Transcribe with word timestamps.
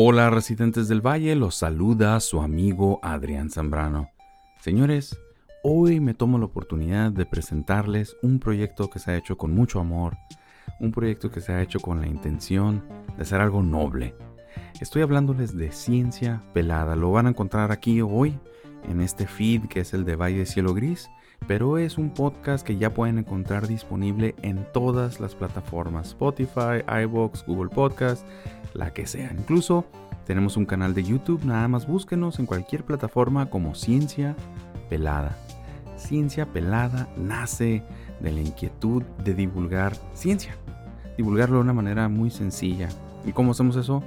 Hola 0.00 0.30
residentes 0.30 0.86
del 0.86 1.04
valle, 1.04 1.34
los 1.34 1.56
saluda 1.56 2.20
su 2.20 2.40
amigo 2.40 3.00
Adrián 3.02 3.50
Zambrano. 3.50 4.10
Señores, 4.60 5.18
hoy 5.64 5.98
me 5.98 6.14
tomo 6.14 6.38
la 6.38 6.44
oportunidad 6.44 7.10
de 7.10 7.26
presentarles 7.26 8.16
un 8.22 8.38
proyecto 8.38 8.90
que 8.90 9.00
se 9.00 9.10
ha 9.10 9.16
hecho 9.16 9.36
con 9.36 9.52
mucho 9.52 9.80
amor, 9.80 10.16
un 10.78 10.92
proyecto 10.92 11.32
que 11.32 11.40
se 11.40 11.50
ha 11.50 11.62
hecho 11.62 11.80
con 11.80 12.00
la 12.00 12.06
intención 12.06 12.84
de 13.16 13.22
hacer 13.22 13.40
algo 13.40 13.60
noble. 13.60 14.14
Estoy 14.80 15.02
hablándoles 15.02 15.56
de 15.56 15.72
ciencia 15.72 16.44
pelada, 16.54 16.94
lo 16.94 17.10
van 17.10 17.26
a 17.26 17.30
encontrar 17.30 17.72
aquí 17.72 18.00
hoy 18.00 18.38
en 18.88 19.00
este 19.00 19.26
feed 19.26 19.66
que 19.66 19.80
es 19.80 19.94
el 19.94 20.04
de 20.04 20.14
Valle 20.14 20.46
Cielo 20.46 20.74
Gris, 20.74 21.10
pero 21.46 21.78
es 21.78 21.98
un 21.98 22.10
podcast 22.10 22.66
que 22.66 22.76
ya 22.76 22.92
pueden 22.92 23.18
encontrar 23.18 23.66
disponible 23.68 24.34
en 24.42 24.66
todas 24.72 25.20
las 25.20 25.34
plataformas, 25.34 26.08
Spotify, 26.08 26.82
iVoox, 27.04 27.46
Google 27.46 27.70
Podcast, 27.70 28.26
la 28.74 28.92
que 28.92 29.06
sea. 29.06 29.32
Incluso 29.32 29.86
tenemos 30.26 30.56
un 30.56 30.66
canal 30.66 30.92
de 30.92 31.04
YouTube, 31.04 31.44
nada 31.44 31.68
más 31.68 31.86
búsquenos 31.86 32.38
en 32.38 32.46
cualquier 32.46 32.84
plataforma 32.84 33.48
como 33.48 33.74
Ciencia 33.74 34.36
Pelada. 34.90 35.36
Ciencia 35.96 36.46
Pelada 36.46 37.08
nace 37.16 37.82
de 38.20 38.32
la 38.32 38.40
inquietud 38.40 39.02
de 39.24 39.34
divulgar 39.34 39.96
ciencia, 40.14 40.56
divulgarlo 41.16 41.56
de 41.56 41.62
una 41.62 41.72
manera 41.72 42.08
muy 42.08 42.30
sencilla. 42.30 42.88
¿Y 43.24 43.32
cómo 43.32 43.52
hacemos 43.52 43.76
eso? 43.76 44.02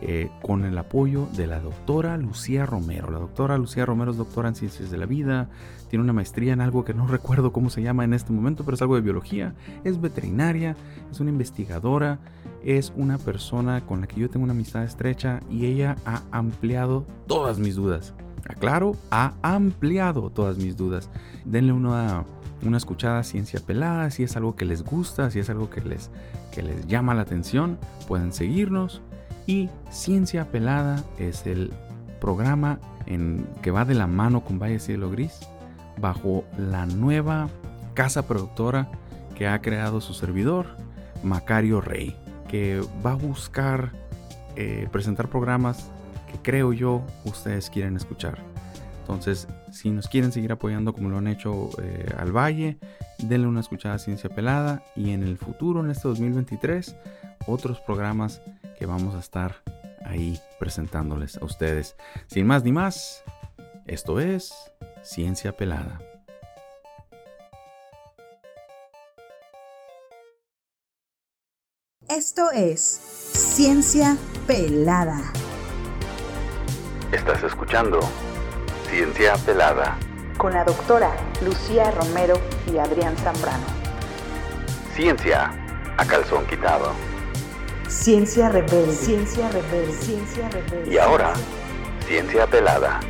Eh, 0.00 0.28
con 0.42 0.64
el 0.64 0.76
apoyo 0.76 1.26
de 1.36 1.46
la 1.46 1.60
doctora 1.60 2.18
Lucía 2.18 2.66
Romero. 2.66 3.10
La 3.10 3.18
doctora 3.18 3.56
Lucía 3.56 3.86
Romero 3.86 4.10
es 4.10 4.16
doctora 4.18 4.48
en 4.48 4.54
ciencias 4.54 4.90
de 4.90 4.98
la 4.98 5.06
vida, 5.06 5.48
tiene 5.88 6.02
una 6.02 6.12
maestría 6.12 6.52
en 6.52 6.60
algo 6.60 6.84
que 6.84 6.94
no 6.94 7.06
recuerdo 7.06 7.52
cómo 7.52 7.70
se 7.70 7.82
llama 7.82 8.04
en 8.04 8.14
este 8.14 8.32
momento, 8.32 8.64
pero 8.64 8.74
es 8.74 8.82
algo 8.82 8.96
de 8.96 9.00
biología, 9.00 9.54
es 9.84 10.00
veterinaria, 10.00 10.76
es 11.10 11.20
una 11.20 11.30
investigadora, 11.30 12.18
es 12.64 12.92
una 12.96 13.18
persona 13.18 13.84
con 13.86 14.00
la 14.00 14.06
que 14.06 14.20
yo 14.20 14.30
tengo 14.30 14.44
una 14.44 14.52
amistad 14.52 14.84
estrecha 14.84 15.40
y 15.50 15.66
ella 15.66 15.96
ha 16.04 16.22
ampliado 16.30 17.06
todas 17.26 17.58
mis 17.58 17.76
dudas. 17.76 18.14
Aclaro, 18.48 18.96
ha 19.10 19.34
ampliado 19.42 20.30
todas 20.30 20.56
mis 20.56 20.76
dudas. 20.76 21.10
Denle 21.44 21.72
una, 21.72 22.24
una 22.64 22.76
escuchada 22.76 23.22
ciencia 23.24 23.60
pelada, 23.60 24.10
si 24.10 24.22
es 24.22 24.36
algo 24.36 24.54
que 24.56 24.64
les 24.64 24.84
gusta, 24.84 25.30
si 25.30 25.40
es 25.40 25.50
algo 25.50 25.68
que 25.68 25.80
les, 25.80 26.10
que 26.52 26.62
les 26.62 26.86
llama 26.86 27.14
la 27.14 27.22
atención, 27.22 27.78
pueden 28.06 28.32
seguirnos 28.32 29.02
y 29.46 29.68
Ciencia 29.90 30.50
Pelada 30.50 31.04
es 31.18 31.46
el 31.46 31.72
programa 32.20 32.80
en, 33.06 33.46
que 33.62 33.70
va 33.70 33.84
de 33.84 33.94
la 33.94 34.06
mano 34.06 34.44
con 34.44 34.58
Valle 34.58 34.80
Cielo 34.80 35.10
Gris 35.10 35.38
bajo 35.98 36.44
la 36.58 36.86
nueva 36.86 37.48
casa 37.94 38.26
productora 38.26 38.88
que 39.34 39.46
ha 39.46 39.60
creado 39.60 40.00
su 40.00 40.14
servidor, 40.14 40.66
Macario 41.22 41.80
Rey, 41.80 42.16
que 42.48 42.80
va 43.04 43.12
a 43.12 43.16
buscar 43.16 43.92
eh, 44.56 44.88
presentar 44.90 45.28
programas 45.28 45.90
que 46.30 46.38
creo 46.42 46.72
yo 46.72 47.02
ustedes 47.24 47.70
quieren 47.70 47.96
escuchar. 47.96 48.38
Entonces, 49.00 49.46
si 49.70 49.90
nos 49.90 50.08
quieren 50.08 50.32
seguir 50.32 50.52
apoyando 50.52 50.92
como 50.92 51.08
lo 51.08 51.18
han 51.18 51.28
hecho 51.28 51.70
eh, 51.80 52.12
al 52.18 52.32
Valle, 52.32 52.78
denle 53.18 53.46
una 53.46 53.60
escuchada 53.60 53.94
a 53.94 53.98
Ciencia 53.98 54.30
Pelada 54.30 54.82
y 54.96 55.10
en 55.10 55.22
el 55.22 55.38
futuro, 55.38 55.80
en 55.80 55.90
este 55.90 56.08
2023, 56.08 56.96
otros 57.46 57.80
programas 57.80 58.42
que 58.78 58.86
vamos 58.86 59.14
a 59.14 59.20
estar 59.20 59.56
ahí 60.04 60.40
presentándoles 60.58 61.36
a 61.36 61.44
ustedes. 61.44 61.96
Sin 62.26 62.46
más 62.46 62.64
ni 62.64 62.72
más, 62.72 63.22
esto 63.86 64.18
es 64.18 64.72
Ciencia 65.06 65.56
Pelada. 65.56 66.00
Esto 72.08 72.50
es 72.50 72.80
Ciencia 72.82 74.16
Pelada. 74.48 75.20
Estás 77.12 77.44
escuchando 77.44 78.00
Ciencia 78.90 79.34
Pelada. 79.46 79.96
Con 80.38 80.54
la 80.54 80.64
doctora 80.64 81.14
Lucía 81.40 81.92
Romero 81.92 82.34
y 82.66 82.78
Adrián 82.78 83.16
Zambrano. 83.16 83.64
Ciencia 84.96 85.52
a 85.96 86.04
calzón 86.04 86.44
quitado. 86.48 86.90
Ciencia 87.86 88.48
rebelde. 88.48 88.92
Ciencia 88.92 89.48
rebelde. 89.50 89.92
Ciencia 89.92 90.48
rebelde. 90.48 90.92
Y 90.92 90.98
ahora, 90.98 91.32
ciencia 92.08 92.48
pelada. 92.48 93.00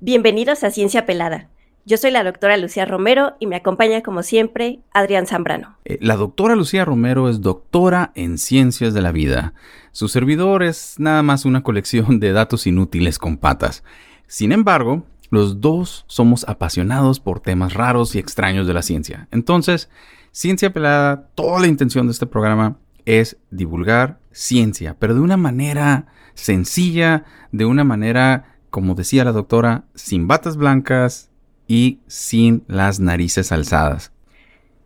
Bienvenidos 0.00 0.62
a 0.62 0.70
Ciencia 0.70 1.06
Pelada. 1.06 1.48
Yo 1.84 1.96
soy 1.96 2.12
la 2.12 2.22
doctora 2.22 2.56
Lucía 2.56 2.84
Romero 2.84 3.34
y 3.40 3.48
me 3.48 3.56
acompaña 3.56 4.00
como 4.00 4.22
siempre 4.22 4.78
Adrián 4.92 5.26
Zambrano. 5.26 5.76
Eh, 5.84 5.98
la 6.00 6.14
doctora 6.14 6.54
Lucía 6.54 6.84
Romero 6.84 7.28
es 7.28 7.40
doctora 7.40 8.12
en 8.14 8.38
ciencias 8.38 8.94
de 8.94 9.00
la 9.00 9.10
vida. 9.10 9.54
Su 9.90 10.06
servidor 10.06 10.62
es 10.62 10.94
nada 10.98 11.24
más 11.24 11.44
una 11.44 11.64
colección 11.64 12.20
de 12.20 12.30
datos 12.30 12.68
inútiles 12.68 13.18
con 13.18 13.38
patas. 13.38 13.82
Sin 14.28 14.52
embargo, 14.52 15.04
los 15.30 15.60
dos 15.60 16.04
somos 16.06 16.46
apasionados 16.48 17.18
por 17.18 17.40
temas 17.40 17.74
raros 17.74 18.14
y 18.14 18.20
extraños 18.20 18.68
de 18.68 18.74
la 18.74 18.82
ciencia. 18.82 19.26
Entonces, 19.32 19.90
Ciencia 20.30 20.72
Pelada, 20.72 21.28
toda 21.34 21.58
la 21.58 21.66
intención 21.66 22.06
de 22.06 22.12
este 22.12 22.26
programa 22.26 22.78
es 23.04 23.38
divulgar 23.50 24.20
ciencia, 24.30 24.94
pero 24.96 25.14
de 25.14 25.20
una 25.20 25.36
manera 25.36 26.06
sencilla, 26.34 27.24
de 27.50 27.64
una 27.64 27.82
manera, 27.82 28.57
como 28.70 28.94
decía 28.94 29.24
la 29.24 29.32
doctora, 29.32 29.84
sin 29.94 30.28
batas 30.28 30.56
blancas 30.56 31.30
y 31.66 32.00
sin 32.06 32.64
las 32.68 33.00
narices 33.00 33.52
alzadas. 33.52 34.12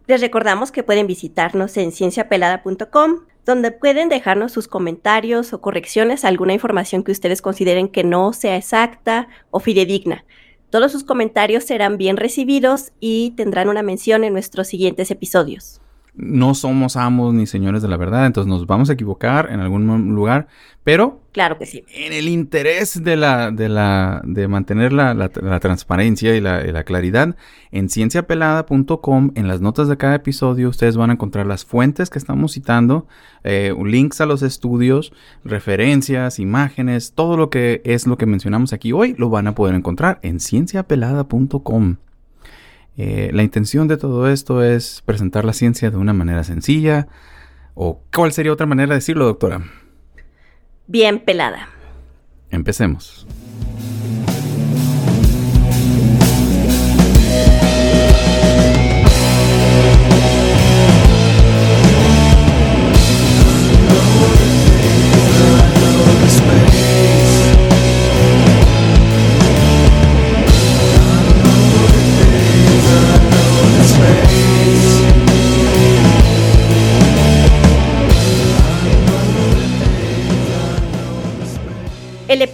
Les 0.07 0.21
recordamos 0.21 0.73
que 0.73 0.83
pueden 0.83 1.07
visitarnos 1.07 1.77
en 1.77 1.93
cienciapelada.com, 1.93 3.21
donde 3.45 3.71
pueden 3.73 4.09
dejarnos 4.09 4.53
sus 4.53 4.69
comentarios 4.69 5.53
o 5.53 5.61
correcciones 5.61 6.25
a 6.25 6.29
alguna 6.29 6.53
información 6.53 7.03
que 7.03 7.13
ustedes 7.13 7.43
consideren 7.43 7.89
que 7.89 8.05
no 8.05 8.33
sea 8.33 8.57
exacta 8.57 9.29
o 9.51 9.61
fidedigna. 9.61 10.25
Todos 10.71 10.91
sus 10.91 11.05
comentarios 11.05 11.65
serán 11.65 11.99
bien 11.99 12.17
recibidos 12.17 12.93
y 12.99 13.33
tendrán 13.33 13.69
una 13.69 13.83
mención 13.83 14.25
en 14.25 14.33
nuestros 14.33 14.69
siguientes 14.69 15.11
episodios. 15.11 15.82
No 16.15 16.55
somos 16.55 16.97
amos 16.97 17.33
ni 17.35 17.47
señores 17.47 17.83
de 17.83 17.89
la 17.89 17.97
verdad, 17.97 18.27
entonces 18.27 18.49
nos 18.49 18.67
vamos 18.67 18.91
a 18.91 18.93
equivocar 18.93 19.49
en 19.51 19.61
algún 19.61 20.15
lugar, 20.15 20.47
pero 20.85 21.23
Claro 21.33 21.57
que 21.57 21.65
sí. 21.65 21.83
En 21.95 22.13
el 22.13 22.29
interés 22.29 23.03
de 23.03 23.17
la, 23.17 23.51
de 23.51 23.71
la, 23.71 24.21
de 24.23 24.49
mantener 24.49 24.93
la, 24.93 25.15
la, 25.15 25.61
transparencia 25.61 26.37
y 26.37 26.43
la, 26.43 26.63
la, 26.63 26.85
claridad, 26.85 27.35
en 27.71 27.89
cienciapelada.com, 27.89 29.31
en 29.35 29.49
las 29.49 29.63
notas 29.63 29.89
de 29.89 29.97
cada 29.97 30.17
episodio, 30.17 30.69
ustedes 30.69 30.99
van 30.99 31.09
a 31.09 31.15
encontrar 31.15 31.47
las 31.47 31.65
fuentes 31.65 32.11
que 32.11 32.19
estamos 32.19 32.53
citando, 32.53 33.07
eh, 33.45 33.75
links 33.83 34.21
a 34.21 34.27
los 34.27 34.43
estudios, 34.43 35.15
referencias, 35.43 36.39
imágenes, 36.39 37.15
todo 37.15 37.39
lo 37.39 37.49
que 37.49 37.81
es 37.87 38.07
lo 38.07 38.19
que 38.19 38.27
mencionamos 38.27 38.75
aquí 38.75 38.93
hoy, 38.93 39.15
lo 39.17 39.31
van 39.31 39.47
a 39.47 39.55
poder 39.55 39.75
encontrar 39.75 40.19
en 40.23 40.39
cienciapelada.com. 40.39 41.97
Eh, 42.97 43.31
la 43.33 43.43
intención 43.43 43.89
de 43.89 43.97
todo 43.97 44.29
esto 44.29 44.63
es 44.63 45.03
presentar 45.05 45.45
la 45.45 45.53
ciencia 45.53 45.91
de 45.91 45.97
una 45.97 46.13
manera 46.13 46.45
sencilla. 46.45 47.09
¿O 47.75 48.03
cuál 48.15 48.33
sería 48.33 48.53
otra 48.53 48.67
manera 48.67 48.91
de 48.91 48.97
decirlo, 48.97 49.25
doctora? 49.25 49.63
bien 50.93 51.21
pelada. 51.21 51.69
Empecemos. 52.51 53.27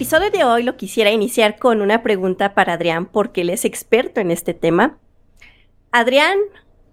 Episodio 0.08 0.30
de 0.30 0.44
hoy 0.44 0.62
lo 0.62 0.78
quisiera 0.78 1.10
iniciar 1.10 1.58
con 1.58 1.82
una 1.82 2.02
pregunta 2.02 2.54
para 2.54 2.72
Adrián 2.72 3.04
porque 3.04 3.42
él 3.42 3.50
es 3.50 3.66
experto 3.66 4.22
en 4.22 4.30
este 4.30 4.54
tema. 4.54 4.96
Adrián 5.92 6.38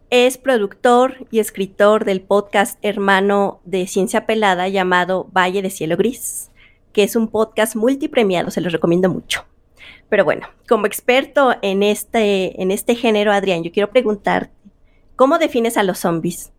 es 0.10 0.38
productor 0.38 1.26
y 1.32 1.40
escritor 1.40 2.04
del 2.04 2.20
podcast 2.20 2.78
hermano 2.82 3.62
de 3.64 3.88
Ciencia 3.88 4.26
Pelada 4.26 4.68
llamado 4.68 5.30
Valle 5.32 5.62
de 5.62 5.70
Cielo 5.70 5.96
Gris, 5.96 6.52
que 6.92 7.04
es 7.04 7.16
un 7.16 7.30
podcast 7.30 7.78
multipremiado, 7.78 8.52
se 8.52 8.60
los 8.60 8.74
recomiendo 8.74 9.08
mucho. 9.08 9.46
Pero 10.10 10.26
bueno, 10.26 10.50
como 10.68 10.86
experto 10.86 11.56
en 11.62 11.84
este, 11.84 12.62
en 12.62 12.70
este 12.70 12.96
género, 12.96 13.32
Adrián, 13.32 13.64
yo 13.64 13.72
quiero 13.72 13.92
preguntarte, 13.92 14.52
¿cómo 15.16 15.38
defines 15.38 15.78
a 15.78 15.84
los 15.84 16.00
zombies? 16.00 16.52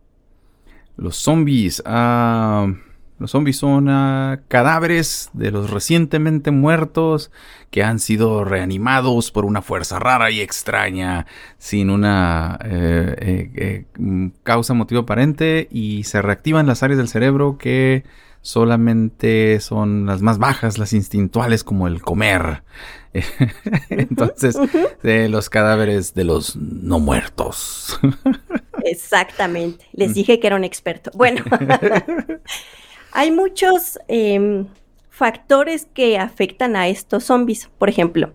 Los 0.95 1.17
zombies, 1.17 1.83
ah, 1.85 2.73
Los 3.19 3.31
zombies 3.31 3.57
son 3.57 3.89
ah, 3.89 4.41
cadáveres 4.47 5.29
de 5.33 5.49
los 5.49 5.71
recientemente 5.71 6.51
muertos 6.51 7.31
que 7.71 7.83
han 7.83 7.99
sido 7.99 8.45
reanimados 8.45 9.31
por 9.31 9.43
una 9.43 9.61
fuerza 9.61 9.97
rara 9.97 10.29
y 10.29 10.39
extraña, 10.39 11.25
sin 11.57 11.89
una 11.89 12.59
eh, 12.63 13.15
eh, 13.19 13.51
eh, 13.55 13.85
mm, 13.97 14.27
causa 14.43 14.75
motivo 14.75 15.01
aparente, 15.01 15.67
y 15.71 16.03
se 16.03 16.21
reactivan 16.21 16.67
las 16.67 16.83
áreas 16.83 16.99
del 16.99 17.07
cerebro 17.07 17.57
que 17.57 18.03
solamente 18.41 19.59
son 19.61 20.05
las 20.05 20.21
más 20.21 20.37
bajas, 20.37 20.77
las 20.77 20.93
instintuales, 20.93 21.63
como 21.63 21.87
el 21.87 22.01
comer. 22.01 22.63
Entonces, 23.89 24.57
los 25.01 25.49
cadáveres 25.49 26.13
de 26.13 26.23
los 26.23 26.55
no 26.55 26.99
muertos. 26.99 27.99
Exactamente. 28.83 29.85
Les 29.91 30.13
dije 30.13 30.39
que 30.39 30.47
era 30.47 30.55
un 30.55 30.63
experto. 30.63 31.11
Bueno, 31.13 31.43
hay 33.17 33.31
muchos 33.31 33.97
em, 34.07 34.67
factores 35.09 35.87
que 35.91 36.19
afectan 36.19 36.75
a 36.75 36.87
estos 36.87 37.23
zombies. 37.23 37.67
Por 37.79 37.89
ejemplo, 37.89 38.31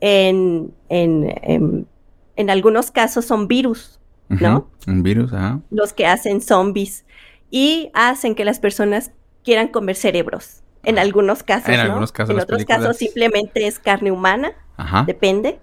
en, 0.00 0.74
en, 0.88 1.86
en, 2.34 2.50
algunos 2.50 2.90
casos 2.90 3.24
son 3.24 3.46
virus, 3.46 4.00
¿no? 4.28 4.68
Un 4.88 5.04
virus, 5.04 5.32
ajá. 5.32 5.60
Los 5.70 5.92
que 5.92 6.06
hacen 6.08 6.40
zombies 6.40 7.04
y 7.52 7.92
hacen 7.94 8.34
que 8.34 8.44
las 8.44 8.58
personas 8.58 9.12
quieran 9.44 9.68
comer 9.68 9.94
cerebros. 9.94 10.64
En 10.82 10.98
algunos 10.98 11.44
casos, 11.44 11.68
en 11.68 11.78
algunos 11.78 12.10
casos. 12.10 12.34
En 12.34 12.40
otros 12.40 12.64
casos 12.64 12.96
simplemente 12.96 13.68
es 13.68 13.78
carne 13.78 14.10
humana. 14.10 14.54
Ajá. 14.76 15.04
Depende. 15.06 15.60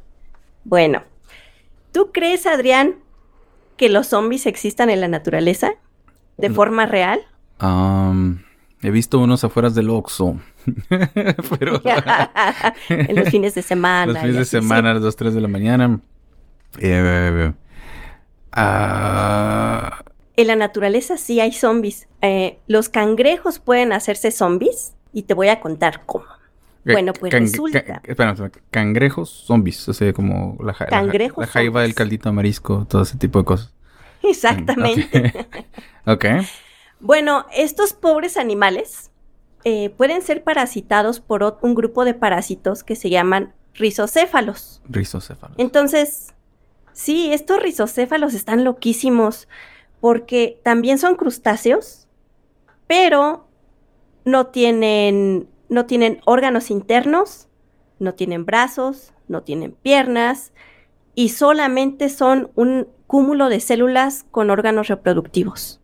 Bueno, 0.64 1.04
¿tú 1.92 2.14
crees, 2.14 2.48
Adrián, 2.48 2.96
que 3.76 3.90
los 3.90 4.08
zombies 4.08 4.46
existan 4.46 4.90
en 4.90 5.02
la 5.02 5.10
naturaleza? 5.10 5.74
¿De 6.38 6.50
forma 6.50 6.86
real? 6.86 7.20
He 8.84 8.92
visto 8.92 9.20
unos 9.20 9.44
afuera 9.44 9.70
del 9.70 9.90
Oxxo. 9.90 10.40
Pero... 11.60 11.82
en 12.90 13.16
los 13.16 13.30
fines 13.30 13.56
de 13.56 13.62
semana. 13.64 14.12
Los 14.12 14.22
fines 14.22 14.36
de 14.36 14.46
semana, 14.46 14.92
a 14.92 14.94
las 14.96 15.04
2, 15.04 15.16
3 15.16 15.34
de 15.34 15.42
la 15.42 15.48
mañana. 15.48 16.00
Eh, 16.80 17.54
ah, 18.52 20.04
en 20.36 20.48
la 20.48 20.56
naturaleza 20.56 21.18
sí 21.18 21.40
hay 21.40 21.54
zombies. 21.54 22.08
Eh, 22.22 22.60
los 22.68 22.90
cangrejos 22.90 23.60
pueden 23.60 23.94
hacerse 23.94 24.32
zombies 24.32 24.96
y 25.14 25.24
te 25.24 25.34
voy 25.34 25.50
a 25.50 25.60
contar 25.60 26.02
cómo. 26.06 26.26
Bueno, 26.86 27.14
pues 27.14 27.32
resulta. 27.32 28.02
espera, 28.04 28.36
cangrejos, 28.70 29.30
zombies, 29.30 29.88
o 29.88 29.94
sea, 29.94 30.12
como 30.12 30.58
la, 30.60 30.76
la, 30.90 31.48
jaiba 31.48 31.84
del 31.84 31.96
caldito 31.96 32.34
marisco, 32.34 32.86
todo 32.90 33.04
ese 33.04 33.18
tipo 33.18 33.40
de 33.40 33.46
cosas. 33.46 33.74
Exactamente. 34.22 35.48
ok. 36.06 36.26
Bueno, 37.04 37.46
estos 37.54 37.92
pobres 37.92 38.38
animales 38.38 39.12
eh, 39.66 39.90
pueden 39.90 40.22
ser 40.22 40.42
parasitados 40.42 41.20
por 41.20 41.58
un 41.62 41.76
grupo 41.76 42.06
de 42.06 42.14
parásitos 42.14 42.86
que 42.86 42.96
se 42.96 43.10
llaman 43.10 43.54
rizocéfalos. 43.74 44.82
Rizocéfalos. 44.88 45.58
Entonces, 45.60 46.34
sí, 46.94 47.34
estos 47.34 47.62
rizocéfalos 47.62 48.34
están 48.34 48.64
loquísimos 48.64 49.50
porque 50.00 50.62
también 50.64 50.98
son 50.98 51.16
crustáceos, 51.16 52.08
pero 52.88 53.50
no 54.24 54.48
tienen, 54.48 55.50
no 55.68 55.86
tienen 55.86 56.22
órganos 56.24 56.72
internos, 56.72 57.50
no 58.00 58.14
tienen 58.14 58.46
brazos, 58.46 59.12
no 59.28 59.44
tienen 59.44 59.74
piernas 59.74 60.54
y 61.16 61.30
solamente 61.30 62.08
son 62.08 62.50
un 62.56 62.88
cúmulo 63.08 63.50
de 63.50 63.60
células 63.60 64.26
con 64.32 64.50
órganos 64.50 64.88
reproductivos. 64.88 65.83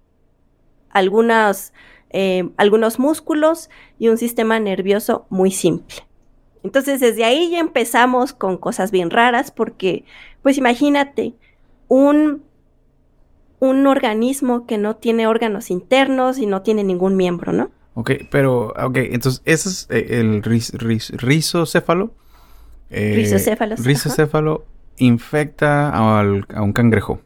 Eh, 2.12 2.50
algunos 2.58 2.98
músculos 2.98 3.70
y 4.00 4.08
un 4.08 4.18
sistema 4.18 4.60
nervioso 4.60 5.28
muy 5.30 5.52
simple. 5.52 5.98
Entonces 6.64 7.00
desde 7.00 7.24
ahí 7.24 7.52
ya 7.52 7.60
empezamos 7.60 8.34
con 8.34 8.58
cosas 8.58 8.90
bien 8.90 9.12
raras 9.12 9.52
porque, 9.52 10.06
pues 10.42 10.58
imagínate, 10.58 11.34
un 11.88 12.44
un 13.60 13.86
organismo 13.88 14.66
que 14.66 14.78
no 14.78 14.96
tiene 14.96 15.28
órganos 15.28 15.70
internos 15.70 16.38
y 16.38 16.46
no 16.46 16.62
tiene 16.62 16.84
ningún 16.84 17.16
miembro, 17.18 17.52
¿no? 17.52 17.72
Ok, 17.94 18.12
pero, 18.32 18.68
ok, 18.68 18.98
entonces, 18.98 19.42
ese 19.46 19.70
es 19.70 19.88
eh, 19.90 20.20
el 20.20 20.42
rizocéfalo. 20.42 22.14
Eh, 22.90 23.14
rizocéfalo. 23.16 23.76
Rizocéfalo 23.76 24.66
infecta 24.98 25.90
a 25.90 26.22
un 26.62 26.74
cangrejo. 26.74 27.22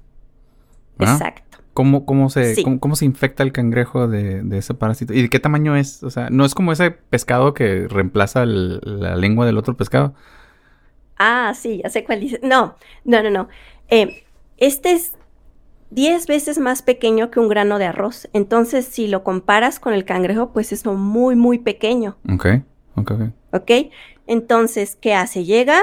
Exacto. 0.99 1.52
¿Cómo, 1.73 2.05
cómo, 2.05 2.29
se, 2.29 2.55
cómo, 2.79 2.95
se 2.95 3.05
infecta 3.05 3.41
el 3.41 3.51
cangrejo 3.51 4.07
de, 4.07 4.43
ese 4.57 4.75
parásito? 4.75 5.13
¿Y 5.13 5.23
de 5.23 5.29
qué 5.29 5.39
tamaño 5.39 5.75
es? 5.75 6.03
O 6.03 6.11
sea, 6.11 6.29
¿no 6.29 6.45
es 6.45 6.53
como 6.53 6.71
ese 6.71 6.91
pescado 6.91 7.55
que 7.55 7.87
reemplaza 7.87 8.45
la 8.45 9.15
lengua 9.15 9.45
del 9.47 9.57
otro 9.57 9.75
pescado? 9.75 10.13
Ah, 11.17 11.53
sí, 11.55 11.81
ya 11.83 11.89
sé 11.89 12.03
cuál 12.03 12.19
dice. 12.19 12.39
No, 12.43 12.75
no, 13.05 13.23
no, 13.23 13.31
no. 13.31 13.47
Eh, 13.89 14.23
este 14.57 14.91
es 14.91 15.13
10 15.89 16.27
veces 16.27 16.59
más 16.59 16.81
pequeño 16.81 17.31
que 17.31 17.39
un 17.39 17.49
grano 17.49 17.79
de 17.79 17.85
arroz. 17.85 18.29
Entonces, 18.33 18.85
si 18.85 19.07
lo 19.07 19.23
comparas 19.23 19.79
con 19.79 19.93
el 19.93 20.05
cangrejo, 20.05 20.51
pues 20.51 20.71
es 20.71 20.85
muy, 20.85 21.35
muy 21.35 21.59
pequeño. 21.59 22.17
Ok, 22.31 22.45
ok, 22.95 23.11
ok. 23.11 23.21
Ok, 23.51 23.71
entonces, 24.27 24.95
¿qué 24.99 25.13
hace? 25.13 25.43
Llega 25.43 25.81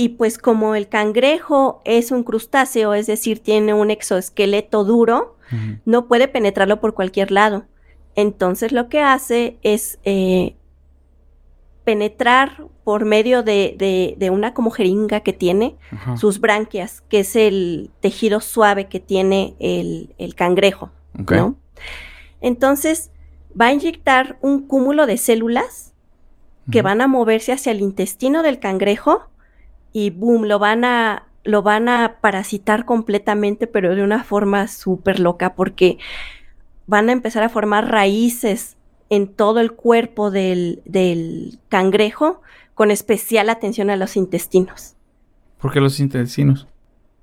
y 0.00 0.08
pues 0.08 0.38
como 0.38 0.74
el 0.76 0.88
cangrejo 0.88 1.82
es 1.84 2.10
un 2.10 2.22
crustáceo, 2.22 2.94
es 2.94 3.06
decir, 3.06 3.40
tiene 3.40 3.74
un 3.74 3.90
exoesqueleto 3.90 4.82
duro, 4.82 5.36
no 5.84 6.08
puede 6.08 6.26
penetrarlo 6.26 6.80
por 6.80 6.94
cualquier 6.94 7.30
lado. 7.30 7.66
Entonces, 8.14 8.72
lo 8.72 8.88
que 8.88 9.00
hace 9.00 9.58
es 9.62 9.98
eh, 10.04 10.56
penetrar 11.84 12.64
por 12.82 13.04
medio 13.04 13.42
de, 13.42 14.16
de, 14.16 14.30
una 14.30 14.54
como 14.54 14.70
jeringa 14.70 15.20
que 15.20 15.34
tiene 15.34 15.76
sus 16.16 16.40
branquias, 16.40 17.02
que 17.10 17.20
es 17.20 17.36
el 17.36 17.90
tejido 18.00 18.40
suave 18.40 18.86
que 18.86 19.00
tiene 19.00 19.54
el, 19.58 20.14
el 20.16 20.34
cangrejo, 20.34 20.90
¿no? 21.12 21.56
Entonces, 22.40 23.10
va 23.60 23.66
a 23.66 23.72
inyectar 23.74 24.38
un 24.40 24.66
cúmulo 24.66 25.04
de 25.04 25.18
células 25.18 25.92
que 26.72 26.80
van 26.80 27.02
a 27.02 27.06
moverse 27.06 27.52
hacia 27.52 27.72
el 27.72 27.82
intestino 27.82 28.42
del 28.42 28.60
cangrejo 28.60 29.26
y 29.92 30.10
boom, 30.10 30.44
lo 30.44 30.58
van 30.58 30.84
a 30.84 31.26
lo 31.42 31.62
van 31.62 31.88
a 31.88 32.18
parasitar 32.20 32.84
completamente, 32.84 33.66
pero 33.66 33.94
de 33.94 34.02
una 34.02 34.24
forma 34.24 34.68
súper 34.68 35.20
loca, 35.20 35.54
porque 35.54 35.98
van 36.86 37.08
a 37.08 37.12
empezar 37.12 37.42
a 37.42 37.48
formar 37.48 37.90
raíces 37.90 38.76
en 39.08 39.28
todo 39.28 39.60
el 39.60 39.72
cuerpo 39.72 40.30
del, 40.30 41.58
cangrejo, 41.68 42.42
con 42.74 42.90
especial 42.90 43.50
atención 43.50 43.90
a 43.90 43.96
los 43.96 44.16
intestinos. 44.16 44.96
¿Por 45.58 45.72
qué 45.72 45.80
los 45.80 46.00
intestinos? 46.00 46.66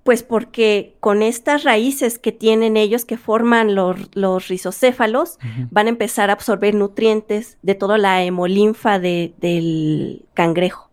Pues 0.03 0.23
porque 0.23 0.95
con 0.99 1.21
estas 1.21 1.63
raíces 1.63 2.17
que 2.17 2.31
tienen 2.31 2.77
ellos, 2.77 3.03
que 3.03 3.17
forman 3.17 3.75
los, 3.75 4.09
los 4.15 4.47
rizocéfalos, 4.47 5.37
van 5.69 5.87
a 5.87 5.89
empezar 5.89 6.29
a 6.29 6.33
absorber 6.33 6.75
nutrientes 6.75 7.57
de 7.61 7.75
toda 7.75 7.97
la 7.97 8.23
hemolinfa 8.23 8.99
del 8.99 10.25
cangrejo. 10.33 10.86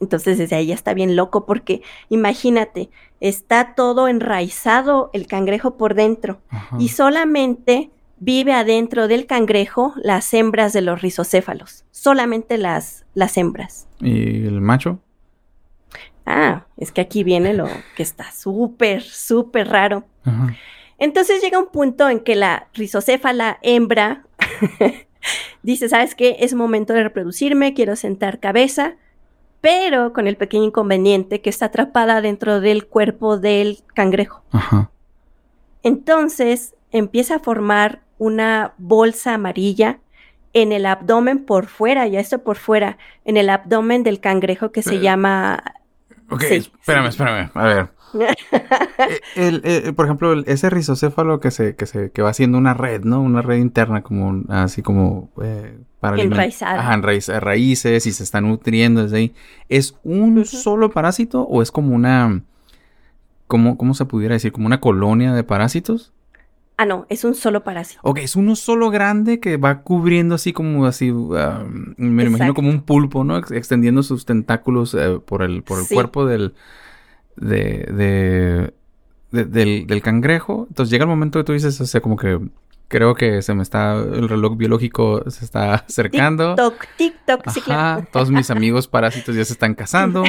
Entonces 0.00 0.38
desde 0.38 0.56
ahí 0.56 0.66
ya 0.66 0.74
está 0.74 0.94
bien 0.94 1.16
loco 1.16 1.44
porque 1.46 1.82
imagínate, 2.08 2.90
está 3.20 3.74
todo 3.74 4.08
enraizado 4.08 5.10
el 5.12 5.26
cangrejo 5.26 5.76
por 5.76 5.94
dentro 5.94 6.40
y 6.78 6.88
solamente 6.88 7.90
vive 8.20 8.52
adentro 8.52 9.08
del 9.08 9.26
cangrejo 9.26 9.94
las 9.96 10.32
hembras 10.34 10.72
de 10.72 10.82
los 10.82 11.02
rizocéfalos, 11.02 11.84
solamente 11.90 12.58
las, 12.58 13.06
las 13.14 13.36
hembras. 13.36 13.88
¿Y 14.00 14.46
el 14.46 14.60
macho? 14.60 15.00
Ah, 16.26 16.66
es 16.76 16.92
que 16.92 17.00
aquí 17.00 17.24
viene 17.24 17.54
lo 17.54 17.68
que 17.96 18.02
está 18.02 18.30
súper, 18.32 19.02
súper 19.02 19.68
raro. 19.68 20.04
Entonces 20.98 21.40
llega 21.40 21.58
un 21.58 21.70
punto 21.70 22.08
en 22.10 22.20
que 22.20 22.36
la 22.36 22.68
rizocéfala 22.74 23.58
hembra 23.62 24.26
dice, 25.62 25.88
¿sabes 25.88 26.14
qué? 26.14 26.36
Es 26.40 26.52
momento 26.54 26.92
de 26.92 27.04
reproducirme, 27.04 27.72
quiero 27.72 27.96
sentar 27.96 28.40
cabeza, 28.40 28.96
pero 29.60 30.12
con 30.12 30.26
el 30.26 30.36
pequeño 30.36 30.64
inconveniente 30.64 31.40
que 31.40 31.50
está 31.50 31.66
atrapada 31.66 32.20
dentro 32.20 32.60
del 32.60 32.86
cuerpo 32.86 33.38
del 33.38 33.78
cangrejo. 33.94 34.42
Ajá. 34.52 34.90
Entonces 35.82 36.74
empieza 36.90 37.36
a 37.36 37.38
formar 37.40 38.02
una 38.18 38.74
bolsa 38.78 39.34
amarilla 39.34 40.00
en 40.52 40.72
el 40.72 40.86
abdomen 40.86 41.44
por 41.44 41.66
fuera, 41.66 42.06
ya 42.06 42.20
esto 42.20 42.42
por 42.42 42.56
fuera, 42.56 42.98
en 43.24 43.36
el 43.36 43.50
abdomen 43.50 44.02
del 44.02 44.20
cangrejo 44.20 44.72
que 44.72 44.82
se 44.82 44.96
eh, 44.96 45.00
llama... 45.00 45.62
Ok, 46.30 46.42
espérame, 46.42 47.06
espérame, 47.06 47.50
a 47.54 47.64
ver. 47.64 47.88
Eh, 49.36 49.60
eh, 49.62 49.92
por 49.94 50.06
ejemplo, 50.06 50.32
ese 50.46 50.70
rizocéfalo 50.70 51.40
que 51.40 51.50
se, 51.50 51.76
que 51.76 51.86
se, 51.86 52.10
que 52.10 52.22
va 52.22 52.30
haciendo 52.30 52.58
una 52.58 52.74
red, 52.74 53.04
¿no? 53.04 53.20
Una 53.20 53.42
red 53.42 53.58
interna 53.58 54.02
como 54.02 54.42
así 54.48 54.82
como 54.82 55.30
para 56.00 56.20
Enraizada. 56.20 56.80
Ajá, 56.80 57.00
raíces 57.40 58.06
y 58.06 58.12
se 58.12 58.24
está 58.24 58.40
nutriendo 58.40 59.02
desde 59.02 59.18
ahí. 59.18 59.34
¿Es 59.68 59.94
un 60.02 60.44
solo 60.46 60.90
parásito 60.90 61.42
o 61.42 61.62
es 61.62 61.70
como 61.70 61.94
una 61.94 62.42
¿cómo, 63.48 63.76
¿cómo 63.76 63.94
se 63.94 64.04
pudiera 64.04 64.34
decir? 64.34 64.52
¿Como 64.52 64.66
una 64.66 64.80
colonia 64.80 65.32
de 65.32 65.42
parásitos? 65.42 66.12
Ah, 66.80 66.86
no, 66.86 67.06
es 67.08 67.24
un 67.24 67.34
solo 67.34 67.64
parásito. 67.64 68.00
Ok, 68.04 68.18
es 68.18 68.36
uno 68.36 68.54
solo 68.54 68.88
grande 68.90 69.40
que 69.40 69.56
va 69.56 69.82
cubriendo 69.82 70.36
así 70.36 70.52
como 70.52 70.86
así, 70.86 71.10
me 71.12 72.24
imagino 72.24 72.54
como 72.54 72.70
un 72.70 72.82
pulpo, 72.82 73.24
¿no? 73.24 73.36
Ex- 73.36 73.50
extendiendo 73.50 74.02
sus 74.04 74.24
tentáculos 74.24 74.94
eh, 74.94 75.18
por 75.26 75.42
el, 75.42 75.64
por 75.64 75.80
el 75.80 75.84
Sí. 75.86 75.94
cuerpo 75.94 76.24
del, 76.24 76.54
de, 77.36 77.88
de- 77.92 78.74
de- 79.32 79.44
del, 79.44 79.86
del 79.88 80.02
cangrejo. 80.02 80.66
Entonces 80.68 80.90
llega 80.92 81.02
el 81.04 81.10
momento 81.10 81.40
que 81.40 81.44
tú 81.44 81.52
dices, 81.52 81.80
o 81.80 81.86
sea, 81.86 82.00
como 82.00 82.16
que 82.16 82.38
creo 82.88 83.14
que 83.14 83.42
se 83.42 83.54
me 83.54 83.62
está, 83.62 83.92
el 83.94 84.28
reloj 84.28 84.56
biológico 84.56 85.22
se 85.30 85.44
está 85.44 85.74
acercando. 85.88 86.54
TikTok, 86.54 86.86
TikTok, 86.96 87.48
sí, 87.50 87.60
claro. 87.60 87.80
Ajá, 88.00 88.08
todos 88.10 88.30
mis 88.30 88.50
amigos 88.50 88.88
parásitos 88.88 89.36
ya 89.36 89.44
se 89.44 89.52
están 89.52 89.74
casando. 89.74 90.24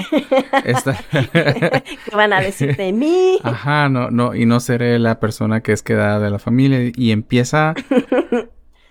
Está- 0.66 0.98
¿Qué 1.32 2.16
van 2.16 2.34
a 2.34 2.42
decir 2.42 2.75
de 2.75 2.92
mí? 2.94 3.39
Ajá, 3.44 3.89
no, 3.89 4.12
no, 4.12 4.36
y 4.36 4.46
no 4.46 4.60
seré 4.60 5.00
la 5.00 5.20
persona 5.20 5.62
que 5.62 5.72
es 5.72 5.82
quedada 5.82 6.20
de 6.20 6.30
la 6.30 6.39
familia 6.39 6.92
y 6.96 7.12
empieza 7.12 7.74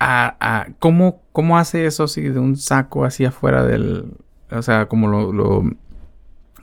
a, 0.01 0.37
a 0.41 0.67
¿cómo, 0.79 1.23
cómo 1.33 1.59
hace 1.59 1.87
eso 1.87 2.05
así 2.05 2.23
de 2.23 2.39
un 2.39 2.57
saco 2.57 3.05
así 3.05 3.25
afuera 3.25 3.65
del, 3.65 4.13
o 4.51 4.63
sea, 4.63 4.87
como 4.87 5.09
lo, 5.09 5.33
lo 5.33 5.65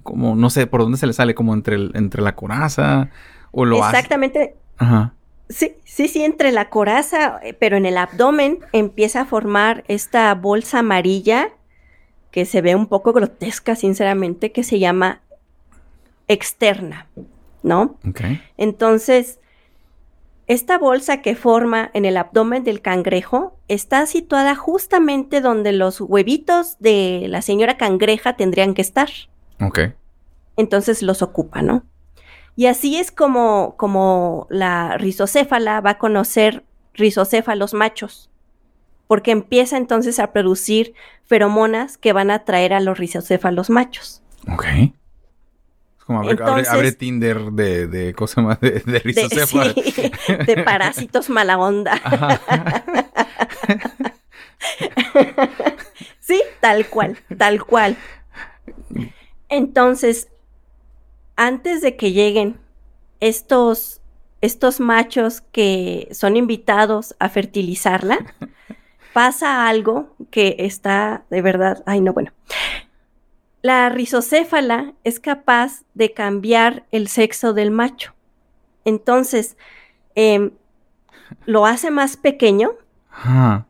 como 0.04 0.36
no 0.36 0.50
sé 0.50 0.68
por 0.68 0.82
dónde 0.82 0.98
se 0.98 1.08
le 1.08 1.14
sale, 1.14 1.36
como 1.36 1.54
entre 1.54 1.76
el, 1.76 1.92
entre 1.96 2.22
la 2.22 2.36
coraza 2.36 3.10
o 3.52 3.66
lo 3.66 3.84
hace. 3.84 3.98
Exactamente. 3.98 4.56
Ajá. 4.78 5.14
Sí, 5.50 5.76
sí, 5.84 6.08
sí, 6.08 6.24
entre 6.24 6.52
la 6.52 6.70
coraza, 6.70 7.40
eh, 7.44 7.54
pero 7.54 7.78
en 7.78 7.86
el 7.86 7.98
abdomen 7.98 8.60
empieza 8.72 9.22
a 9.22 9.26
formar 9.26 9.84
esta 9.88 10.34
bolsa 10.34 10.80
amarilla 10.80 11.50
que 12.32 12.46
se 12.46 12.62
ve 12.62 12.76
un 12.76 12.88
poco 12.88 13.14
grotesca, 13.14 13.76
sinceramente, 13.76 14.52
que 14.52 14.64
se 14.64 14.80
llama 14.80 15.22
externa, 16.28 17.08
¿no? 17.64 17.98
Ok. 18.08 18.22
Entonces, 18.58 19.40
esta 20.48 20.78
bolsa 20.78 21.22
que 21.22 21.36
forma 21.36 21.90
en 21.94 22.06
el 22.06 22.18
abdomen 22.18 22.64
del 22.64 22.82
cangrejo 22.82 23.58
está 23.68 24.06
situada 24.06 24.56
justamente 24.56 25.42
donde 25.42 25.72
los 25.72 26.02
huevitos 26.02 26.78
de 26.80 27.26
la 27.30 27.42
señora 27.42 27.78
cangreja 27.78 28.36
tendrían 28.36 28.74
que 28.74 28.82
estar. 28.82 29.10
Ok. 29.60 29.80
Entonces 30.56 31.02
los 31.02 31.22
ocupa, 31.22 31.62
¿no? 31.62 31.84
Y 32.56 32.68
así 32.68 32.98
es 32.98 33.12
como, 33.12 33.76
como 33.78 34.48
la 34.50 34.98
rizocéfala 34.98 35.82
va 35.82 35.92
a 35.92 35.98
conocer 35.98 36.64
rizocéfalos 36.94 37.74
machos, 37.74 38.30
porque 39.08 39.32
empieza 39.32 39.76
entonces 39.78 40.20
a 40.20 40.32
producir 40.32 40.94
feromonas 41.26 41.98
que 41.98 42.14
van 42.14 42.32
a 42.32 42.36
atraer 42.36 42.74
a 42.74 42.80
los 42.80 42.98
rizocéfalos 42.98 43.70
machos. 43.70 44.22
Ok. 44.52 44.64
Es 44.66 46.04
como 46.06 46.20
abre, 46.20 46.32
Entonces- 46.32 46.70
abre 46.70 46.92
Tinder 46.94 47.52
de, 47.52 47.88
de 47.88 48.14
cosa 48.14 48.42
más 48.42 48.60
de, 48.62 48.72
de 48.72 48.92
De, 48.94 49.00
rizocéfalo. 49.00 49.74
sí, 49.74 50.12
de 50.46 50.64
parásitos 50.64 51.30
mala 51.30 51.58
onda. 51.58 52.00
Sí, 56.20 56.42
tal 56.60 56.88
cual, 56.88 57.18
tal 57.38 57.64
cual. 57.64 57.98
Entonces, 59.50 60.28
antes 61.36 61.82
de 61.82 61.96
que 61.96 62.12
lleguen 62.12 62.60
estos, 63.20 64.02
estos 64.42 64.80
machos 64.80 65.42
que 65.42 66.08
son 66.12 66.38
invitados 66.38 67.16
a 67.20 67.30
fertilizarla, 67.30 68.34
pasa 69.14 69.68
algo 69.68 70.16
que 70.32 70.56
está 70.60 71.26
de 71.30 71.42
verdad, 71.42 71.84
ay 71.86 72.02
no, 72.02 72.14
bueno. 72.14 72.32
La 73.62 73.90
rizocéfala 73.90 74.94
es 75.04 75.20
capaz 75.20 75.84
de 75.96 76.14
cambiar 76.14 76.86
el 76.92 77.08
sexo 77.08 77.54
del 77.54 77.72
macho. 77.72 78.14
Entonces, 78.84 79.58
em, 80.14 80.52
lo 81.46 81.66
hace 81.66 81.90
más 81.90 82.16
pequeño 82.16 82.74
Ajá. 83.16 83.66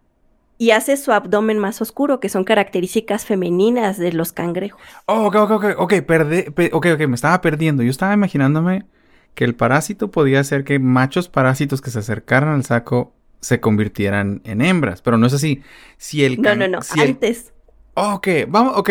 Y 0.58 0.72
hace 0.72 0.98
su 0.98 1.12
abdomen 1.12 1.60
más 1.60 1.82
oscuro, 1.82 2.20
que 2.20 2.30
son 2.30 2.44
características 2.44 3.26
femeninas 3.26 3.98
de 3.98 4.14
los 4.14 4.32
cangrejos. 4.32 4.82
Oh, 5.06 5.26
ok, 5.28 5.36
ok, 5.36 5.52
ok, 5.52 5.66
ok, 5.78 5.94
perde- 6.06 6.52
pe- 6.52 6.70
ok, 6.74 6.88
ok, 6.94 7.08
me 7.08 7.16
estaba 7.16 7.42
perdiendo. 7.42 7.84
Yo 7.84 7.90
estaba 7.92 8.14
imaginándome 8.14 8.86
que 9.34 9.44
el 9.44 9.56
parásito 9.56 10.12
podía 10.12 10.40
hacer 10.40 10.64
que 10.64 10.80
machos 10.80 11.28
parásitos 11.28 11.82
que 11.82 11.92
se 11.92 12.00
acercaran 12.00 12.54
al 12.54 12.64
saco 12.64 13.14
se 13.42 13.60
convirtieran 13.60 14.42
en 14.46 14.62
hembras, 14.62 15.02
pero 15.02 15.18
no 15.18 15.28
es 15.28 15.34
así. 15.34 15.62
Si 15.98 16.24
el 16.24 16.38
No, 16.38 16.44
can- 16.44 16.60
no, 16.60 16.68
no, 16.68 16.82
si 16.82 17.02
el- 17.02 17.10
antes. 17.10 17.54
Oh, 17.96 18.14
ok, 18.16 18.28
vamos, 18.48 18.74
ok. 18.78 18.90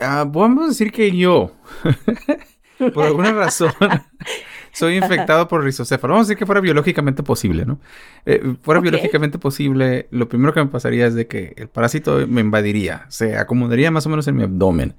Ah, 0.00 0.24
vamos 0.28 0.64
a 0.64 0.68
decir 0.68 0.92
que 0.92 1.16
yo, 1.16 1.52
por 2.94 3.04
alguna 3.06 3.32
razón, 3.32 3.72
soy 4.74 4.96
infectado 4.96 5.48
por 5.48 5.64
rizocéfalo. 5.64 6.12
Vamos 6.14 6.26
a 6.26 6.28
decir 6.28 6.38
que 6.38 6.46
fuera 6.46 6.60
biológicamente 6.60 7.22
posible, 7.22 7.64
¿no? 7.64 7.78
Eh, 8.26 8.54
fuera 8.62 8.80
biológicamente 8.80 9.38
posible, 9.38 10.08
lo 10.10 10.28
primero 10.28 10.52
que 10.52 10.60
me 10.60 10.66
pasaría 10.66 11.06
es 11.06 11.14
de 11.14 11.26
que 11.26 11.54
el 11.56 11.68
parásito 11.68 12.26
me 12.26 12.40
invadiría, 12.42 13.06
se 13.08 13.36
acomodaría 13.38 13.90
más 13.90 14.04
o 14.06 14.10
menos 14.10 14.28
en 14.28 14.36
mi 14.36 14.42
abdomen, 14.42 14.94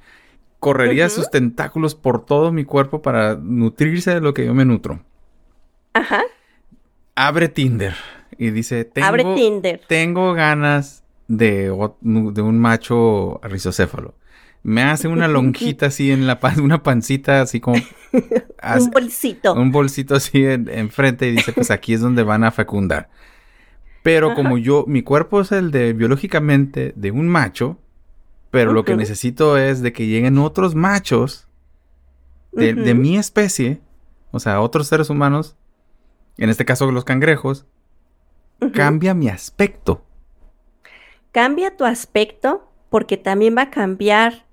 correría 0.59 1.09
sus 1.09 1.29
tentáculos 1.29 1.93
por 1.93 2.25
todo 2.25 2.51
mi 2.51 2.63
cuerpo 2.65 3.01
para 3.01 3.35
nutrirse 3.35 4.15
de 4.15 4.21
lo 4.21 4.33
que 4.33 4.45
yo 4.45 4.53
me 4.53 4.65
nutro. 4.65 5.01
Ajá. 5.93 6.23
Abre 7.15 7.49
Tinder 7.49 7.95
y 8.37 8.49
dice, 8.49 8.83
tengo, 8.85 9.07
Abre 9.07 9.23
Tinder. 9.35 9.81
tengo 9.87 10.33
ganas 10.33 11.03
de, 11.27 11.71
de 12.01 12.41
un 12.41 12.59
macho 12.59 13.39
rizocéfalo. 13.43 14.15
Me 14.67 14.81
hace 14.81 15.07
una 15.07 15.27
lonjita 15.27 15.85
así 15.85 16.11
en 16.11 16.25
la 16.25 16.39
pan, 16.39 16.59
una 16.59 16.81
pancita 16.81 17.39
así 17.41 17.59
como 17.59 17.77
hace- 18.57 18.85
Un 18.85 18.89
bolsito. 18.89 19.53
un 19.53 19.71
bolsito 19.71 20.15
así 20.15 20.43
en- 20.43 20.67
enfrente 20.69 21.27
y 21.27 21.33
dice, 21.33 21.53
pues 21.53 21.69
aquí 21.69 21.93
es 21.93 22.01
donde 22.01 22.23
van 22.23 22.43
a 22.43 22.49
fecundar. 22.49 23.09
Pero 24.01 24.33
como 24.33 24.57
yo, 24.57 24.83
mi 24.87 25.03
cuerpo 25.03 25.41
es 25.41 25.51
el 25.51 25.69
de 25.69 25.93
biológicamente 25.93 26.93
de 26.95 27.11
un 27.11 27.27
macho, 27.27 27.77
pero 28.49 28.73
lo 28.73 28.83
que 28.85 28.95
necesito 28.95 29.55
es 29.57 29.81
de 29.83 29.93
que 29.93 30.07
lleguen 30.07 30.39
otros 30.39 30.73
machos 30.73 31.47
de, 32.51 32.73
mi 32.95 33.17
especie, 33.17 33.81
o 34.31 34.39
sea, 34.39 34.61
otros 34.61 34.87
seres 34.87 35.11
humanos, 35.11 35.57
en 36.37 36.49
este 36.49 36.65
caso 36.65 36.91
los 36.91 37.05
cangrejos, 37.05 37.67
cambia 38.73 39.13
mi 39.13 39.29
aspecto. 39.29 40.03
Cambia 41.31 41.77
tu 41.77 41.85
aspecto 41.85 42.71
porque 42.89 43.17
también 43.17 43.55
va 43.57 43.63
a 43.63 43.69
cambiar 43.69 44.45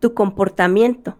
tu 0.00 0.14
comportamiento. 0.14 1.16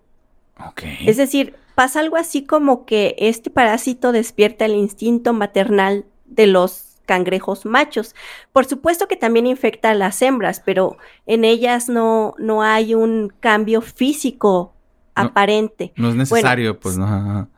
Es 1.07 1.17
decir, 1.17 1.55
pasa 1.75 2.01
algo 2.01 2.17
así 2.17 2.45
como 2.45 2.85
que 2.85 3.15
este 3.19 3.49
parásito 3.51 4.13
despierta 4.13 4.65
el 4.67 4.75
instinto 4.75 5.33
maternal 5.33 6.05
de 6.27 6.47
los 6.47 6.99
cangrejos 7.07 7.65
machos. 7.65 8.15
Por 8.53 8.67
supuesto 8.67 9.09
que 9.09 9.17
también 9.17 9.47
infecta 9.47 9.91
a 9.91 9.95
las 9.95 10.21
hembras, 10.23 10.61
pero 10.65 10.97
en 11.27 11.45
ellas 11.45 11.89
no, 11.89 12.35
no 12.39 12.63
hay 12.63 12.95
un 12.95 13.33
cambio 13.41 13.81
físico 13.81 14.75
No. 15.17 15.23
aparente. 15.25 15.93
no 15.97 16.11
es 16.11 16.15
necesario, 16.15 16.79
pues 16.79 16.97
no. 16.99 17.49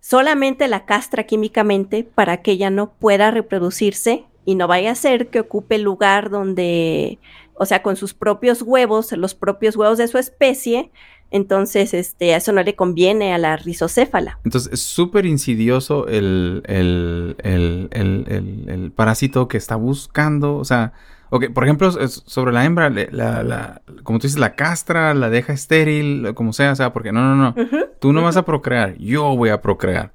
Solamente 0.00 0.68
la 0.68 0.84
castra 0.84 1.24
químicamente 1.24 2.04
para 2.04 2.42
que 2.42 2.52
ella 2.52 2.70
no 2.70 2.92
pueda 2.92 3.30
reproducirse 3.30 4.24
y 4.44 4.56
no 4.56 4.66
vaya 4.66 4.90
a 4.90 4.94
ser 4.96 5.28
que 5.28 5.40
ocupe 5.40 5.76
el 5.76 5.82
lugar 5.82 6.28
donde, 6.30 7.18
o 7.54 7.66
sea, 7.66 7.82
con 7.82 7.96
sus 7.96 8.14
propios 8.14 8.62
huevos, 8.62 9.12
los 9.12 9.34
propios 9.34 9.76
huevos 9.76 9.98
de 9.98 10.08
su 10.08 10.18
especie, 10.18 10.90
entonces 11.30 11.94
este, 11.94 12.34
eso 12.34 12.52
no 12.52 12.62
le 12.62 12.76
conviene 12.76 13.32
a 13.32 13.38
la 13.38 13.56
rizocéfala. 13.56 14.38
Entonces 14.44 14.72
es 14.72 14.80
súper 14.82 15.24
insidioso 15.26 16.06
el, 16.06 16.62
el, 16.66 17.36
el, 17.42 17.88
el, 18.68 18.92
parásito 18.94 19.48
que 19.48 19.56
está 19.56 19.76
buscando. 19.76 20.56
O 20.56 20.64
sea, 20.64 20.92
por 21.30 21.64
ejemplo, 21.64 21.90
sobre 22.08 22.52
la 22.52 22.66
hembra, 22.66 22.90
la, 22.90 23.42
la, 23.42 23.82
como 24.02 24.18
tú 24.18 24.26
dices, 24.26 24.38
la 24.38 24.54
castra, 24.54 25.14
la 25.14 25.30
deja 25.30 25.54
estéril, 25.54 26.34
como 26.34 26.52
sea, 26.52 26.72
o 26.72 26.76
sea, 26.76 26.92
porque 26.92 27.12
no, 27.12 27.34
no, 27.34 27.36
no. 27.36 27.54
Tú 27.98 28.12
no 28.12 28.22
vas 28.22 28.36
a 28.36 28.44
procrear, 28.44 28.98
yo 28.98 29.34
voy 29.34 29.48
a 29.48 29.62
procrear. 29.62 30.12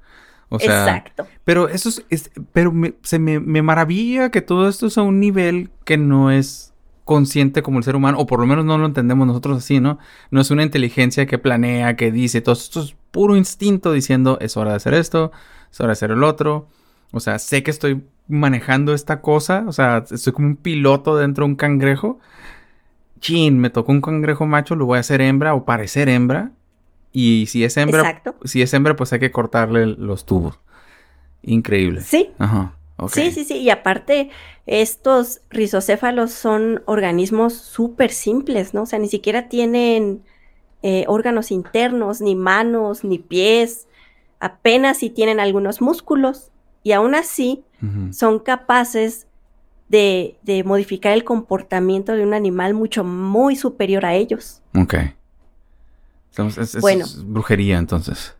O 0.50 0.58
sea, 0.58 0.96
Exacto. 0.96 1.26
pero 1.44 1.68
eso 1.68 1.88
es, 1.88 2.04
es- 2.08 2.30
pero 2.52 2.72
me, 2.72 2.94
se 3.02 3.18
me, 3.18 3.38
me 3.40 3.60
maravilla 3.60 4.30
que 4.30 4.40
todo 4.40 4.68
esto 4.68 4.86
es 4.86 4.96
a 4.96 5.02
un 5.02 5.20
nivel 5.20 5.70
que 5.84 5.98
no 5.98 6.30
es 6.30 6.72
consciente 7.08 7.62
como 7.62 7.78
el 7.78 7.84
ser 7.84 7.96
humano, 7.96 8.18
o 8.18 8.26
por 8.26 8.38
lo 8.38 8.46
menos 8.46 8.66
no 8.66 8.76
lo 8.76 8.84
entendemos 8.84 9.26
nosotros 9.26 9.56
así, 9.56 9.80
¿no? 9.80 9.98
No 10.30 10.42
es 10.42 10.50
una 10.50 10.62
inteligencia 10.62 11.24
que 11.24 11.38
planea, 11.38 11.96
que 11.96 12.12
dice, 12.12 12.42
todo 12.42 12.52
esto 12.52 12.82
es 12.82 12.94
puro 13.10 13.34
instinto 13.34 13.92
diciendo, 13.92 14.36
es 14.42 14.58
hora 14.58 14.72
de 14.72 14.76
hacer 14.76 14.92
esto, 14.92 15.32
es 15.72 15.80
hora 15.80 15.88
de 15.88 15.92
hacer 15.94 16.10
el 16.10 16.22
otro. 16.22 16.68
O 17.10 17.20
sea, 17.20 17.38
sé 17.38 17.62
que 17.62 17.70
estoy 17.70 18.04
manejando 18.28 18.92
esta 18.92 19.22
cosa, 19.22 19.64
o 19.66 19.72
sea, 19.72 20.04
estoy 20.10 20.34
como 20.34 20.48
un 20.48 20.56
piloto 20.56 21.16
dentro 21.16 21.46
de 21.46 21.52
un 21.52 21.56
cangrejo. 21.56 22.20
Chin, 23.20 23.58
me 23.58 23.70
tocó 23.70 23.90
un 23.90 24.02
cangrejo 24.02 24.44
macho, 24.46 24.76
lo 24.76 24.84
voy 24.84 24.98
a 24.98 25.00
hacer 25.00 25.22
hembra 25.22 25.54
o 25.54 25.64
parecer 25.64 26.10
hembra. 26.10 26.50
Y 27.10 27.46
si 27.46 27.64
es 27.64 27.78
hembra, 27.78 28.00
Exacto. 28.00 28.36
si 28.44 28.60
es 28.60 28.74
hembra, 28.74 28.94
pues 28.96 29.14
hay 29.14 29.18
que 29.18 29.30
cortarle 29.30 29.86
los 29.86 30.26
tubos. 30.26 30.60
Increíble. 31.42 32.02
Sí, 32.02 32.32
Ajá. 32.38 32.74
Sí, 33.08 33.30
sí, 33.32 33.44
sí. 33.44 33.58
Y 33.58 33.70
aparte, 33.70 34.30
estos 34.66 35.40
rizocéfalos 35.50 36.32
son 36.32 36.82
organismos 36.86 37.54
súper 37.54 38.10
simples, 38.10 38.74
¿no? 38.74 38.82
O 38.82 38.86
sea, 38.86 38.98
ni 38.98 39.08
siquiera 39.08 39.48
tienen 39.48 40.22
eh, 40.82 41.04
órganos 41.08 41.50
internos, 41.50 42.20
ni 42.20 42.34
manos, 42.34 43.04
ni 43.04 43.18
pies. 43.18 43.86
Apenas 44.40 44.98
si 44.98 45.10
tienen 45.10 45.40
algunos 45.40 45.80
músculos. 45.80 46.50
y 46.84 46.92
aún 46.92 47.14
así 47.14 47.64
son 48.12 48.38
capaces 48.38 49.26
de, 49.88 50.36
de 50.42 50.64
modificar 50.64 51.12
el 51.12 51.22
comportamiento 51.24 52.12
de 52.12 52.22
un 52.24 52.34
animal 52.34 52.74
mucho 52.74 53.04
muy 53.04 53.56
superior 53.56 54.04
a 54.06 54.14
ellos. 54.14 54.62
Ok. 54.76 54.94
Entonces, 56.30 56.68
es, 56.70 56.74
es- 56.76 56.80
Bueno. 56.80 57.04
es 57.04 57.24
brujería 57.24 57.78
entonces. 57.78 58.34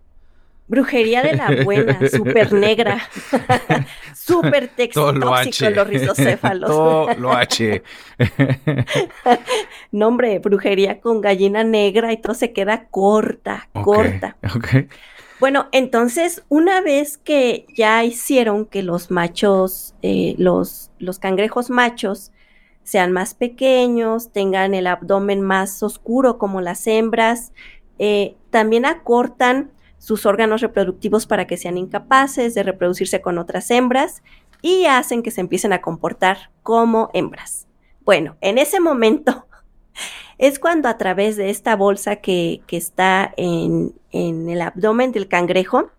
Brujería 0.69 1.23
de 1.23 1.35
la 1.35 1.65
buena, 1.65 1.99
súper 2.11 2.53
negra, 2.53 3.01
súper 4.15 4.71
lo 4.95 5.13
tóxico 5.21 5.67
H. 5.67 5.71
los 5.71 5.89
rizocéfalos. 5.89 6.71
Todo 6.71 7.15
lo 7.15 7.33
H. 7.33 7.83
No, 9.91 10.09
hombre, 10.09 10.39
brujería 10.39 11.01
con 11.01 11.23
gallina 11.23 11.65
negra 11.65 12.13
y 12.13 12.19
todo 12.19 12.35
se 12.35 12.53
queda 12.53 12.89
corta, 12.89 13.69
corta. 13.73 14.37
Ok. 14.55 14.91
Bueno, 15.41 15.69
entonces, 15.73 16.45
una 16.49 16.81
vez 16.83 17.17
que 17.17 17.67
ya 17.75 18.05
hicieron 18.05 18.67
que 18.67 18.83
los 18.83 19.11
machos, 19.11 19.95
eh, 20.03 20.35
los, 20.37 20.91
los 20.99 21.19
cangrejos 21.19 21.71
machos, 21.71 22.33
sean 22.83 23.13
más 23.13 23.35
pequeños, 23.35 24.33
tengan 24.33 24.75
el 24.75 24.87
abdomen 24.87 25.41
más 25.41 25.83
oscuro 25.83 26.39
como 26.39 26.61
las 26.61 26.87
hembras, 26.87 27.53
eh, 27.99 28.35
también 28.51 28.85
acortan 28.85 29.71
sus 29.99 30.27
órganos 30.27 30.61
reproductivos 30.61 31.27
para 31.27 31.47
que 31.47 31.57
sean 31.57 31.77
incapaces 31.77 32.55
de 32.55 32.63
reproducirse 32.63 33.21
con 33.21 33.39
otras 33.39 33.71
hembras 33.71 34.23
y 34.63 34.87
hacen 34.87 35.23
que 35.23 35.31
se 35.31 35.41
empiecen 35.41 35.73
a 35.73 35.81
comportar 35.81 36.51
como 36.63 37.11
hembras. 37.13 37.67
Bueno, 38.05 38.37
en 38.41 38.59
ese 38.59 38.81
momento 38.81 39.47
es 40.39 40.59
cuando 40.59 40.89
a 40.89 40.99
través 40.99 41.37
de 41.37 41.51
esta 41.51 41.77
bolsa 41.77 42.17
que, 42.17 42.63
que 42.67 42.77
está 42.77 43.33
en, 43.37 43.95
en 44.13 44.49
el 44.49 44.63
abdomen 44.63 45.13
del 45.13 45.29
cangrejo, 45.29 45.91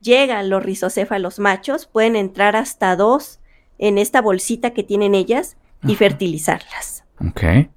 llegan 0.00 0.50
los 0.50 0.62
rizocéfalos 0.62 1.38
machos, 1.38 1.86
pueden 1.86 2.16
entrar 2.16 2.56
hasta 2.56 2.96
dos 2.96 3.40
en 3.78 3.98
esta 3.98 4.20
bolsita 4.20 4.70
que 4.70 4.82
tienen 4.82 5.14
ellas 5.14 5.56
y 5.82 5.92
Ajá. 5.92 5.98
fertilizarlas. 5.98 7.04
Ok. 7.20 7.70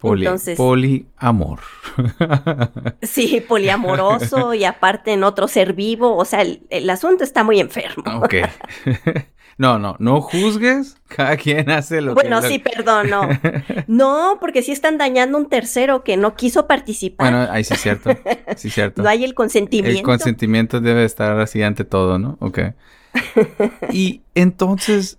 Poli, 0.00 0.24
Entonces- 0.26 0.56
poliamor. 0.56 1.60
Sí, 3.02 3.42
poliamoroso 3.46 4.54
y 4.54 4.64
aparte 4.64 5.12
en 5.12 5.24
otro 5.24 5.46
ser 5.48 5.74
vivo, 5.74 6.16
o 6.16 6.24
sea, 6.24 6.42
el, 6.42 6.62
el 6.70 6.88
asunto 6.90 7.24
está 7.24 7.44
muy 7.44 7.60
enfermo. 7.60 8.04
ok. 8.22 8.34
no, 9.58 9.78
no, 9.78 9.96
no 9.98 10.20
juzgues. 10.22 10.96
Cada 11.08 11.36
quien 11.36 11.70
hace 11.70 12.00
lo 12.00 12.14
Bueno, 12.14 12.40
que... 12.40 12.48
sí, 12.48 12.58
perdón, 12.58 13.10
no. 13.10 13.28
No, 13.86 14.38
porque 14.40 14.62
sí 14.62 14.72
están 14.72 14.96
dañando 14.96 15.36
a 15.36 15.40
un 15.42 15.48
tercero 15.48 16.02
que 16.04 16.16
no 16.16 16.34
quiso 16.34 16.66
participar. 16.66 17.32
Bueno, 17.32 17.52
ahí 17.52 17.64
sí 17.64 17.74
es 17.74 17.80
cierto. 17.80 18.10
Sí 18.56 18.68
es 18.68 18.74
cierto. 18.74 19.02
no 19.02 19.08
hay 19.08 19.24
el 19.24 19.34
consentimiento. 19.34 19.98
El 19.98 20.04
consentimiento 20.04 20.80
debe 20.80 21.04
estar 21.04 21.38
así 21.40 21.62
ante 21.62 21.84
todo, 21.84 22.18
¿no? 22.18 22.38
Ok. 22.40 22.58
y 23.92 24.22
entonces 24.34 25.18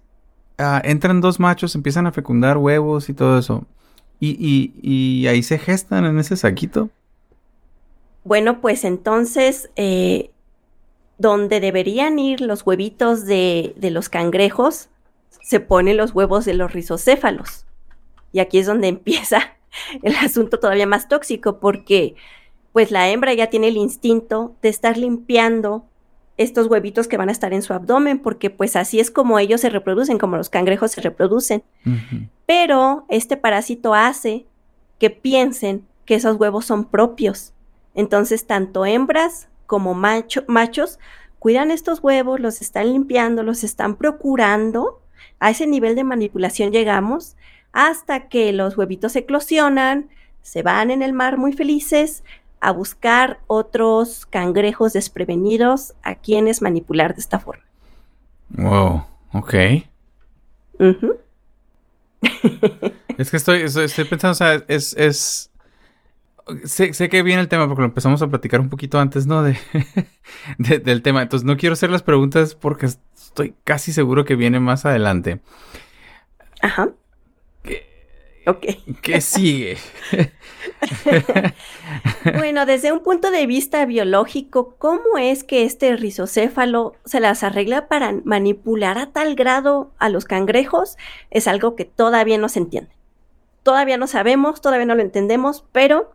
ah, 0.58 0.82
entran 0.84 1.20
dos 1.22 1.40
machos, 1.40 1.76
empiezan 1.76 2.08
a 2.08 2.12
fecundar 2.12 2.58
huevos 2.58 3.10
y 3.10 3.14
todo 3.14 3.38
eso. 3.38 3.66
Y, 4.22 4.38
y, 4.40 4.72
y 4.82 5.28
ahí 5.28 5.44
se 5.44 5.58
gestan 5.58 6.06
en 6.06 6.18
ese 6.20 6.38
saquito. 6.38 6.90
Bueno, 8.24 8.62
pues 8.62 8.86
entonces, 8.86 9.70
eh, 9.76 10.30
donde 11.18 11.60
deberían 11.60 12.20
ir 12.20 12.40
los 12.40 12.66
huevitos 12.66 13.26
de, 13.26 13.74
de 13.78 13.92
los 13.92 14.10
cangrejos, 14.10 14.90
se 15.42 15.60
ponen 15.60 15.98
los 15.98 16.14
huevos 16.14 16.46
de 16.46 16.54
los 16.54 16.72
rizocéfalos. 16.72 17.66
Y 18.32 18.40
aquí 18.40 18.60
es 18.60 18.68
donde 18.68 18.88
empieza 18.90 19.58
el 20.04 20.16
asunto 20.16 20.60
todavía 20.60 20.88
más 20.88 21.10
tóxico, 21.10 21.60
porque 21.60 22.16
pues 22.72 22.92
la 22.92 23.10
hembra 23.10 23.34
ya 23.34 23.48
tiene 23.48 23.68
el 23.68 23.78
instinto 23.78 24.56
de 24.62 24.70
estar 24.70 24.98
limpiando 24.98 25.86
estos 26.42 26.68
huevitos 26.68 27.08
que 27.08 27.18
van 27.18 27.30
a 27.30 27.32
estar 27.32 27.54
en 27.54 27.62
su 27.62 27.74
abdomen, 27.74 28.20
porque 28.20 28.50
pues 28.50 28.76
así 28.76 29.00
es 29.00 29.12
como 29.12 29.40
ellos 29.40 29.62
se 29.62 29.70
reproducen, 29.70 30.18
como 30.18 30.38
los 30.38 30.50
cangrejos 30.50 30.92
se 30.92 31.02
reproducen. 31.02 31.64
Pero 32.46 33.06
este 33.10 33.38
parásito 33.38 33.94
hace 33.94 34.46
que 35.00 35.10
piensen 35.10 35.86
que 36.06 36.16
esos 36.16 36.38
huevos 36.38 36.66
son 36.66 36.86
propios. 36.86 37.54
Entonces, 37.96 38.46
tanto 38.46 38.86
hembras 38.86 39.48
como 39.66 39.94
macho- 39.94 40.44
machos 40.48 41.00
cuidan 41.40 41.72
estos 41.72 42.04
huevos, 42.04 42.40
los 42.40 42.62
están 42.62 42.92
limpiando, 42.92 43.44
los 43.44 43.64
están 43.64 43.96
procurando. 43.96 45.02
A 45.40 45.50
ese 45.50 45.66
nivel 45.68 45.96
de 45.96 46.04
manipulación 46.04 46.72
llegamos 46.72 47.36
hasta 47.74 48.28
que 48.28 48.52
los 48.52 48.78
huevitos 48.78 49.16
eclosionan, 49.16 50.10
se 50.42 50.64
van 50.64 50.92
en 50.92 51.02
el 51.04 51.14
mar 51.14 51.38
muy 51.38 51.54
felices 51.54 52.24
a 52.62 52.72
buscar 52.72 53.40
otros 53.48 54.26
cangrejos 54.26 54.94
desprevenidos 54.94 55.94
a 56.04 56.16
quienes 56.16 56.62
manipular 56.62 57.14
de 57.16 57.22
esta 57.22 57.40
forma. 57.40 57.64
Wow, 58.50 59.06
ok. 59.34 59.54
Es 63.18 63.30
que 63.32 63.38
estoy, 63.38 63.62
estoy, 63.62 63.86
estoy 63.86 64.06
pensando, 64.06 64.32
o 64.32 64.36
sea, 64.36 64.64
es... 64.68 64.94
es... 64.98 65.48
Sé, 66.66 66.94
sé 66.94 67.08
que 67.08 67.22
viene 67.24 67.40
el 67.40 67.48
tema 67.48 67.68
porque 67.68 67.82
lo 67.82 67.88
empezamos 67.88 68.22
a 68.22 68.28
platicar 68.28 68.60
un 68.60 68.70
poquito 68.70 69.00
antes, 69.00 69.26
¿no? 69.28 69.42
De, 69.44 69.58
de- 70.58 70.80
del 70.80 71.02
tema. 71.02 71.22
Entonces 71.22 71.46
no 71.46 71.56
quiero 71.56 71.74
hacer 71.74 71.92
las 71.92 72.04
preguntas 72.04 72.56
porque 72.56 72.88
estoy 72.88 73.56
casi 73.64 73.94
seguro 73.94 74.26
que 74.26 74.36
viene 74.36 74.60
más 74.60 74.86
adelante. 74.86 75.40
Ajá. 76.62 76.90
Ok. 78.48 78.66
¿Qué 79.02 79.22
sigue? 79.22 79.78
Bueno, 82.38 82.66
desde 82.66 82.92
un 82.92 83.02
punto 83.02 83.32
de 83.32 83.48
vista 83.48 83.86
biológico, 83.86 84.76
¿cómo 84.78 85.18
es 85.20 85.44
que 85.44 85.64
este 85.64 85.96
rizocéfalo 85.96 86.94
se 87.04 87.20
las 87.20 87.44
arregla 87.44 87.88
para 87.88 88.14
manipular 88.24 88.98
a 88.98 89.12
tal 89.12 89.36
grado 89.36 89.92
a 89.98 90.10
los 90.10 90.26
cangrejos? 90.26 90.98
Es 91.32 91.48
algo 91.48 91.76
que 91.76 91.86
todavía 91.86 92.38
no 92.38 92.48
se 92.48 92.60
entiende. 92.60 92.92
Todavía 93.64 93.98
no 93.98 94.08
sabemos, 94.08 94.62
todavía 94.62 94.86
no 94.86 94.96
lo 94.96 95.02
entendemos, 95.02 95.66
pero 95.72 96.12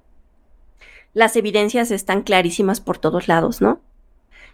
las 1.13 1.37
evidencias 1.37 1.91
están 1.91 2.23
clarísimas 2.23 2.81
por 2.81 2.99
todos 2.99 3.27
lados, 3.29 3.61
¿no? 3.61 3.81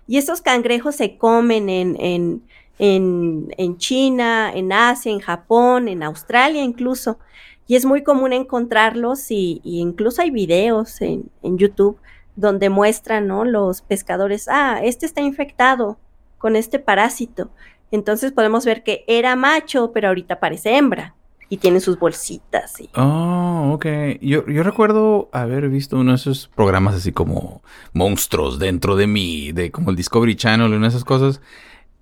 Y 0.07 0.19
estos 0.19 0.41
cangrejos 0.41 0.97
se 0.97 1.17
comen 1.17 1.69
en, 1.69 1.97
en, 2.01 2.43
en, 2.79 3.55
en 3.57 3.79
China, 3.79 4.51
en 4.55 4.73
Asia, 4.73 5.13
en 5.13 5.21
Japón, 5.21 5.89
en 5.89 6.03
Australia 6.03 6.63
incluso. 6.63 7.19
Y 7.67 7.77
es 7.77 7.85
muy 7.85 8.03
común 8.03 8.33
encontrarlos 8.33 9.31
y, 9.31 9.61
y 9.65 9.81
incluso 9.81 10.23
hay 10.23 10.31
videos 10.31 11.01
en, 11.01 11.31
en 11.43 11.59
YouTube 11.59 11.99
donde 12.37 12.71
muestran, 12.71 13.27
¿no? 13.27 13.45
Los 13.45 13.83
pescadores, 13.83 14.49
ah, 14.49 14.81
este 14.83 15.07
está 15.07 15.21
infectado 15.21 15.99
con 16.39 16.57
este 16.57 16.79
parásito. 16.79 17.51
Entonces 17.91 18.33
podemos 18.33 18.65
ver 18.65 18.83
que 18.83 19.05
era 19.07 19.37
macho, 19.37 19.93
pero 19.93 20.09
ahorita 20.09 20.41
parece 20.41 20.77
hembra. 20.77 21.15
Y 21.49 21.59
tiene 21.59 21.81
sus 21.81 21.99
bolsitas. 21.99 22.77
Oh, 22.97 23.73
ok. 23.75 23.85
Yo, 24.23 24.47
yo 24.47 24.63
recuerdo 24.63 25.29
haber 25.33 25.69
visto 25.69 25.99
uno 25.99 26.13
de 26.13 26.17
esos 26.17 26.49
programas 26.55 26.95
así 26.95 27.13
como 27.13 27.63
monstruos 27.93 28.59
dentro 28.59 28.97
de 28.97 29.07
mí, 29.07 29.53
de 29.53 29.71
como 29.71 29.91
el 29.91 29.97
Discovery 29.97 30.35
Channel 30.35 30.73
una 30.73 30.87
de 30.87 30.89
esas 30.89 31.05
cosas. 31.05 31.43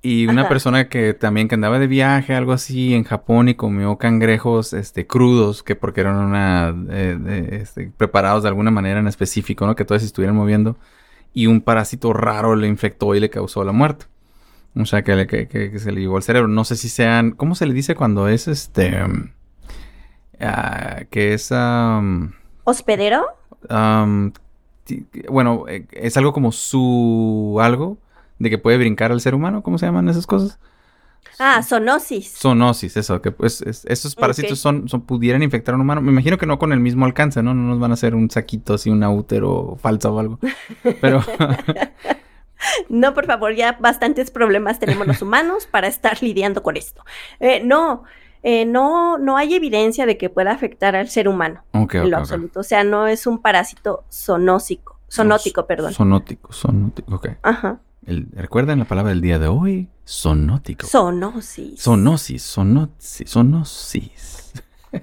Y 0.02 0.26
una 0.26 0.42
Ajá. 0.42 0.48
persona 0.48 0.88
que 0.88 1.12
también 1.12 1.46
que 1.46 1.56
andaba 1.56 1.78
de 1.78 1.86
viaje, 1.86 2.34
algo 2.34 2.52
así, 2.52 2.94
en 2.94 3.04
Japón 3.04 3.50
y 3.50 3.54
comió 3.54 3.98
cangrejos 3.98 4.72
este, 4.72 5.06
crudos, 5.06 5.62
que 5.62 5.76
porque 5.76 6.00
eran 6.00 6.16
una, 6.16 6.74
eh, 6.90 7.18
de- 7.20 7.56
este, 7.56 7.92
preparados 7.96 8.42
de 8.44 8.48
alguna 8.48 8.70
manera 8.70 9.00
en 9.00 9.08
específico, 9.08 9.66
¿no? 9.66 9.76
Que 9.76 9.84
todos 9.84 10.00
se 10.00 10.06
estuvieran 10.06 10.36
moviendo. 10.36 10.76
Y 11.34 11.46
un 11.48 11.60
parásito 11.60 12.14
raro 12.14 12.56
le 12.56 12.66
infectó 12.66 13.14
y 13.14 13.20
le 13.20 13.28
causó 13.28 13.62
la 13.62 13.72
muerte. 13.72 14.06
O 14.74 14.86
sea, 14.86 15.02
que, 15.02 15.14
le- 15.16 15.26
que, 15.26 15.48
que- 15.48 15.70
que 15.70 15.78
se 15.78 15.92
le 15.92 16.00
llevó 16.00 16.16
al 16.16 16.22
cerebro. 16.22 16.48
No 16.48 16.64
sé 16.64 16.76
si 16.76 16.88
sean... 16.88 17.32
¿Cómo 17.32 17.54
se 17.54 17.66
le 17.66 17.74
dice 17.74 17.94
cuando 17.94 18.26
es 18.28 18.48
este... 18.48 18.96
ah, 20.40 21.02
que 21.10 21.34
es... 21.34 21.50
um, 21.50 22.30
¿Hospedero? 22.64 23.24
um, 23.68 24.32
bueno, 25.28 25.66
eh, 25.68 25.86
es 25.92 26.16
algo 26.16 26.32
como 26.32 26.50
su 26.52 27.58
algo 27.60 27.98
de 28.40 28.50
que 28.50 28.58
puede 28.58 28.78
brincar 28.78 29.12
al 29.12 29.20
ser 29.20 29.36
humano. 29.36 29.62
¿Cómo 29.62 29.78
se 29.78 29.86
llaman 29.86 30.08
esas 30.08 30.26
cosas? 30.26 30.58
Ah, 31.38 31.62
zoonosis. 31.62 32.34
Zoonosis, 32.38 32.96
eso, 32.96 33.22
que 33.22 33.30
pues 33.30 33.62
es- 33.62 33.84
esos 33.86 34.14
parásitos 34.14 34.58
son, 34.58 34.88
son, 34.88 35.02
pudieran 35.02 35.42
infectar 35.42 35.74
a 35.74 35.76
un 35.76 35.82
humano. 35.82 36.00
Me 36.02 36.10
imagino 36.10 36.36
que 36.36 36.46
no 36.46 36.58
con 36.58 36.72
el 36.72 36.80
mismo 36.80 37.06
alcance, 37.06 37.42
¿no? 37.42 37.54
No 37.54 37.62
nos 37.62 37.78
van 37.78 37.92
a 37.92 37.94
hacer 37.94 38.14
un 38.14 38.28
saquito 38.30 38.74
así, 38.74 38.90
un 38.90 39.02
útero 39.04 39.76
falso 39.80 40.12
o 40.14 40.18
algo. 40.18 40.38
Pero, 41.00 41.22
No, 42.90 43.14
por 43.14 43.24
favor, 43.26 43.54
ya 43.54 43.72
bastantes 43.80 44.30
problemas 44.30 44.78
tenemos 44.78 45.06
los 45.06 45.22
humanos 45.22 45.66
para 45.66 45.86
estar 45.88 46.22
lidiando 46.22 46.62
con 46.62 46.76
esto. 46.76 47.02
Eh, 47.38 47.62
no, 47.64 48.04
eh, 48.42 48.66
no, 48.66 49.16
no 49.16 49.38
hay 49.38 49.54
evidencia 49.54 50.04
de 50.04 50.18
que 50.18 50.28
pueda 50.28 50.50
afectar 50.52 50.94
al 50.94 51.08
ser 51.08 51.26
humano 51.26 51.62
ok, 51.72 51.94
en 51.94 52.10
lo 52.10 52.18
absoluto. 52.18 52.60
O 52.60 52.62
sea, 52.62 52.84
no 52.84 53.06
es 53.06 53.26
un 53.26 53.40
parásito 53.40 54.04
zoonósico, 54.12 54.98
zoonótico, 55.10 55.66
perdón. 55.66 55.94
Sonótico, 55.94 56.52
sonótico, 56.52 57.14
ok. 57.14 57.28
Ajá. 57.42 57.80
El- 58.06 58.28
¿Recuerdan 58.32 58.78
la 58.78 58.84
palabra 58.86 59.10
del 59.10 59.20
día 59.20 59.38
de 59.38 59.48
hoy? 59.48 59.88
Sonótico. 60.04 60.86
Zoonosis. 60.86 61.80
Zoonosis, 61.80 62.42
zoonosis, 62.42 63.30
zoonosis. 63.30 64.52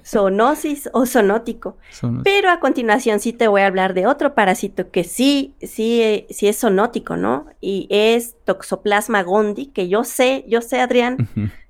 zoonosis 0.04 0.90
o 0.92 1.06
zoonótico. 1.06 1.78
Son- 1.90 2.22
Pero 2.22 2.50
a 2.50 2.60
continuación 2.60 3.20
sí 3.20 3.32
te 3.32 3.48
voy 3.48 3.62
a 3.62 3.66
hablar 3.66 3.94
de 3.94 4.06
otro 4.06 4.34
parásito 4.34 4.90
que 4.90 5.04
sí, 5.04 5.54
sí, 5.62 6.26
sí 6.30 6.48
es 6.48 6.60
zoonótico, 6.60 7.16
¿no? 7.16 7.46
Y 7.60 7.86
es 7.90 8.36
Toxoplasma 8.44 9.22
gondii, 9.22 9.66
que 9.66 9.88
yo 9.88 10.04
sé, 10.04 10.44
yo 10.48 10.60
sé, 10.60 10.80
Adrián, 10.80 11.28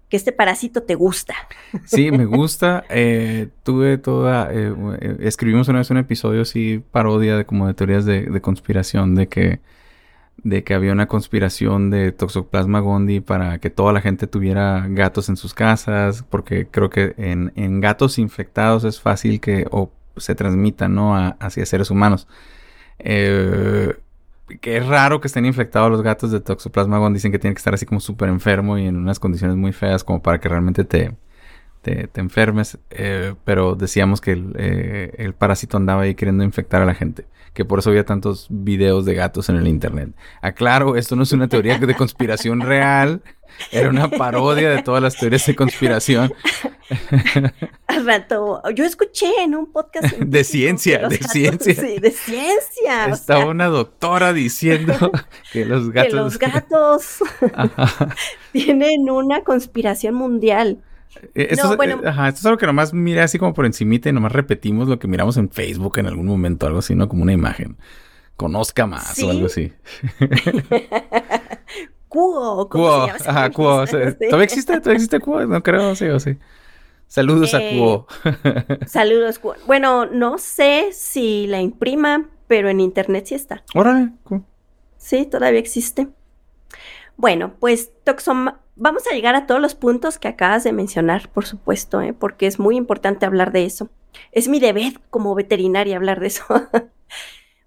que 0.08 0.16
este 0.16 0.32
parásito 0.32 0.82
te 0.82 0.94
gusta. 0.94 1.34
Sí, 1.84 2.10
me 2.10 2.24
gusta. 2.24 2.84
Eh, 2.88 3.48
tuve 3.62 3.98
toda. 3.98 4.52
eh, 4.52 4.74
eh, 5.00 5.16
escribimos 5.20 5.68
una 5.68 5.78
vez 5.78 5.90
un 5.90 5.98
episodio 5.98 6.42
así, 6.42 6.82
parodia 6.90 7.36
de 7.36 7.44
como 7.44 7.66
de 7.66 7.74
teorías 7.74 8.04
de, 8.04 8.22
de 8.22 8.40
conspiración, 8.40 9.14
de 9.14 9.28
que. 9.28 9.60
De 10.44 10.62
que 10.62 10.74
había 10.74 10.92
una 10.92 11.08
conspiración 11.08 11.90
de 11.90 12.12
Toxoplasma 12.12 12.80
gondii 12.80 13.20
para 13.20 13.58
que 13.58 13.70
toda 13.70 13.92
la 13.92 14.00
gente 14.00 14.26
tuviera 14.26 14.86
gatos 14.88 15.28
en 15.28 15.36
sus 15.36 15.52
casas, 15.52 16.24
porque 16.30 16.68
creo 16.68 16.90
que 16.90 17.14
en, 17.18 17.52
en 17.56 17.80
gatos 17.80 18.18
infectados 18.18 18.84
es 18.84 19.00
fácil 19.00 19.40
que 19.40 19.66
o 19.70 19.90
se 20.16 20.34
transmitan, 20.34 20.94
¿no? 20.94 21.16
Hacia 21.40 21.66
seres 21.66 21.90
humanos. 21.90 22.28
Eh, 22.98 23.96
que 24.60 24.78
es 24.78 24.86
raro 24.86 25.20
que 25.20 25.28
estén 25.28 25.44
infectados 25.44 25.90
los 25.90 26.02
gatos 26.02 26.30
de 26.30 26.40
Toxoplasma 26.40 26.98
gondii. 26.98 27.16
Dicen 27.18 27.32
que 27.32 27.38
tienen 27.38 27.54
que 27.54 27.60
estar 27.60 27.74
así 27.74 27.86
como 27.86 28.00
súper 28.00 28.28
enfermo 28.28 28.78
y 28.78 28.86
en 28.86 28.96
unas 28.96 29.18
condiciones 29.18 29.56
muy 29.56 29.72
feas 29.72 30.04
como 30.04 30.22
para 30.22 30.40
que 30.40 30.48
realmente 30.48 30.84
te, 30.84 31.16
te, 31.88 32.06
te 32.08 32.20
enfermes. 32.20 32.78
eh, 32.90 33.34
pero 33.44 33.74
decíamos 33.74 34.20
que 34.20 34.32
el, 34.32 34.52
eh, 34.58 35.14
el 35.18 35.34
parásito 35.34 35.76
andaba 35.76 36.02
ahí 36.02 36.14
queriendo 36.14 36.44
infectar 36.44 36.82
a 36.82 36.86
la 36.86 36.94
gente. 36.94 37.26
Que 37.54 37.64
por 37.64 37.78
eso 37.80 37.90
había 37.90 38.04
tantos 38.04 38.46
videos 38.50 39.04
de 39.04 39.14
gatos 39.14 39.48
en 39.48 39.56
el 39.56 39.66
internet. 39.66 40.10
Aclaro, 40.42 40.96
esto 40.96 41.16
no 41.16 41.22
es 41.24 41.32
una 41.32 41.48
teoría 41.48 41.78
de 41.78 41.94
conspiración 41.94 42.60
real. 42.60 43.22
Era 43.72 43.88
una 43.88 44.08
parodia 44.08 44.70
de 44.70 44.82
todas 44.82 45.02
las 45.02 45.16
teorías 45.16 45.44
de 45.46 45.56
conspiración. 45.56 46.32
Al 47.86 48.06
rato, 48.06 48.62
yo 48.74 48.84
escuché 48.84 49.42
en 49.42 49.54
un 49.56 49.72
podcast 49.72 50.14
De 50.18 50.44
ciencia, 50.44 51.08
de 51.08 51.16
gatos- 51.16 51.30
ciencia. 51.32 51.74
Sí, 51.74 51.98
de 51.98 52.10
ciencia. 52.10 53.06
o 53.08 53.14
Estaba 53.14 53.40
sea, 53.40 53.48
una 53.50 53.66
doctora 53.66 54.32
diciendo 54.32 54.94
que 55.52 55.64
los 55.64 55.90
gatos... 55.90 56.10
que 56.10 56.16
los 56.16 56.38
gatos 56.38 57.18
Ajá. 57.54 58.14
tienen 58.52 59.10
una 59.10 59.42
conspiración 59.42 60.14
mundial. 60.14 60.82
Eh, 61.34 61.48
Esto, 61.50 61.66
No, 61.66 61.70
es, 61.72 61.76
bueno. 61.76 62.00
eh, 62.04 62.08
ajá, 62.08 62.28
esto 62.28 62.40
es 62.40 62.46
algo 62.46 62.58
que 62.58 62.66
nomás 62.66 62.92
miré 62.92 63.20
así 63.22 63.38
como 63.38 63.54
por 63.54 63.66
encimita 63.66 64.08
y 64.08 64.12
nomás 64.12 64.32
repetimos 64.32 64.88
lo 64.88 64.98
que 64.98 65.08
miramos 65.08 65.36
en 65.36 65.50
Facebook 65.50 65.98
en 65.98 66.06
algún 66.06 66.26
momento, 66.26 66.66
algo 66.66 66.78
así, 66.80 66.94
¿no? 66.94 67.08
Como 67.08 67.22
una 67.22 67.32
imagen. 67.32 67.76
Conozca 68.36 68.86
más 68.86 69.14
Sí. 69.14 69.24
o 69.24 69.30
algo 69.30 69.46
así. 69.46 69.72
Cuo, 72.08 72.68
¿cómo 72.68 72.84
Cuo, 72.84 73.00
se 73.00 73.06
llama 73.06 73.16
ese 73.18 73.30
ajá, 73.30 73.50
Cuo. 73.50 73.84
¿Todavía 73.86 74.44
existe? 74.44 74.72
¿Todavía 74.78 74.94
existe 74.94 75.20
Cuo? 75.20 75.44
No 75.46 75.62
creo, 75.62 75.94
sí 75.94 76.06
o 76.06 76.18
sí. 76.20 76.36
Saludos 77.06 77.54
a 77.54 77.58
Eh, 77.62 77.76
Cuo. 77.78 78.06
Saludos, 78.86 79.38
Cuo. 79.38 79.54
Bueno, 79.66 80.06
no 80.06 80.38
sé 80.38 80.88
si 80.92 81.46
la 81.46 81.60
imprima, 81.60 82.28
pero 82.46 82.68
en 82.68 82.80
internet 82.80 83.26
sí 83.26 83.34
está. 83.34 83.62
Órale, 83.74 84.10
Cuo. 84.24 84.42
Sí, 84.96 85.26
todavía 85.26 85.60
existe. 85.60 86.08
Bueno, 87.16 87.54
pues 87.60 87.90
toxoma- 88.04 88.60
vamos 88.78 89.02
a 89.10 89.14
llegar 89.14 89.34
a 89.34 89.46
todos 89.46 89.60
los 89.60 89.74
puntos 89.74 90.18
que 90.18 90.28
acabas 90.28 90.64
de 90.64 90.72
mencionar, 90.72 91.28
por 91.30 91.44
supuesto, 91.46 92.00
¿eh? 92.00 92.12
porque 92.12 92.46
es 92.46 92.58
muy 92.58 92.76
importante 92.76 93.26
hablar 93.26 93.52
de 93.52 93.64
eso. 93.64 93.90
Es 94.32 94.48
mi 94.48 94.60
deber 94.60 95.00
como 95.10 95.34
veterinaria 95.34 95.96
hablar 95.96 96.20
de 96.20 96.28
eso. 96.28 96.44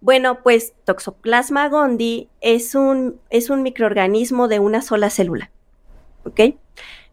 bueno, 0.01 0.41
pues 0.41 0.73
Toxoplasma 0.85 1.69
gondii 1.69 2.29
es 2.41 2.73
un, 2.75 3.19
es 3.29 3.49
un 3.49 3.61
microorganismo 3.61 4.47
de 4.47 4.59
una 4.59 4.81
sola 4.81 5.09
célula. 5.09 5.51
¿Ok? 6.23 6.55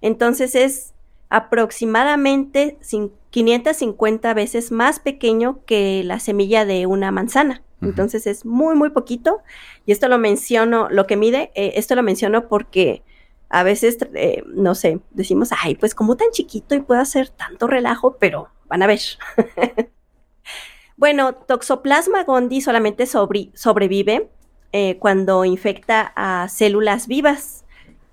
Entonces 0.01 0.55
es 0.55 0.95
aproximadamente 1.31 2.79
cin- 2.81 3.13
550 3.31 4.33
veces 4.35 4.73
más 4.73 5.01
pequeño 5.01 5.61
que 5.67 6.03
la 6.05 6.19
semilla 6.19 6.65
de 6.65 6.87
una 6.87 7.11
manzana. 7.11 7.63
Entonces 7.81 8.27
es 8.27 8.45
muy, 8.45 8.75
muy 8.75 8.91
poquito. 8.91 9.43
Y 9.87 9.93
esto 9.93 10.09
lo 10.09 10.19
menciono, 10.19 10.89
lo 10.91 11.07
que 11.07 11.17
mide, 11.17 11.53
eh, 11.55 11.73
esto 11.77 11.95
lo 11.95 12.03
menciono 12.03 12.49
porque 12.49 13.03
a 13.51 13.63
veces, 13.63 13.99
eh, 14.15 14.43
no 14.47 14.75
sé, 14.75 15.01
decimos, 15.11 15.51
ay, 15.63 15.75
pues 15.77 15.95
como 15.95 16.17
tan 16.17 16.31
chiquito 16.31 16.75
y 16.75 16.81
puede 16.81 17.01
hacer 17.01 17.29
tanto 17.31 17.67
relajo, 17.67 18.17
pero 18.19 18.49
van 18.69 18.83
a 18.83 18.87
ver. 18.87 19.01
bueno, 20.97 21.35
Toxoplasma 21.35 22.25
gondii 22.25 22.61
solamente 22.61 23.07
sobrevive 23.07 24.29
eh, 24.73 24.99
cuando 24.99 25.45
infecta 25.45 26.13
a 26.17 26.49
células 26.49 27.07
vivas. 27.07 27.65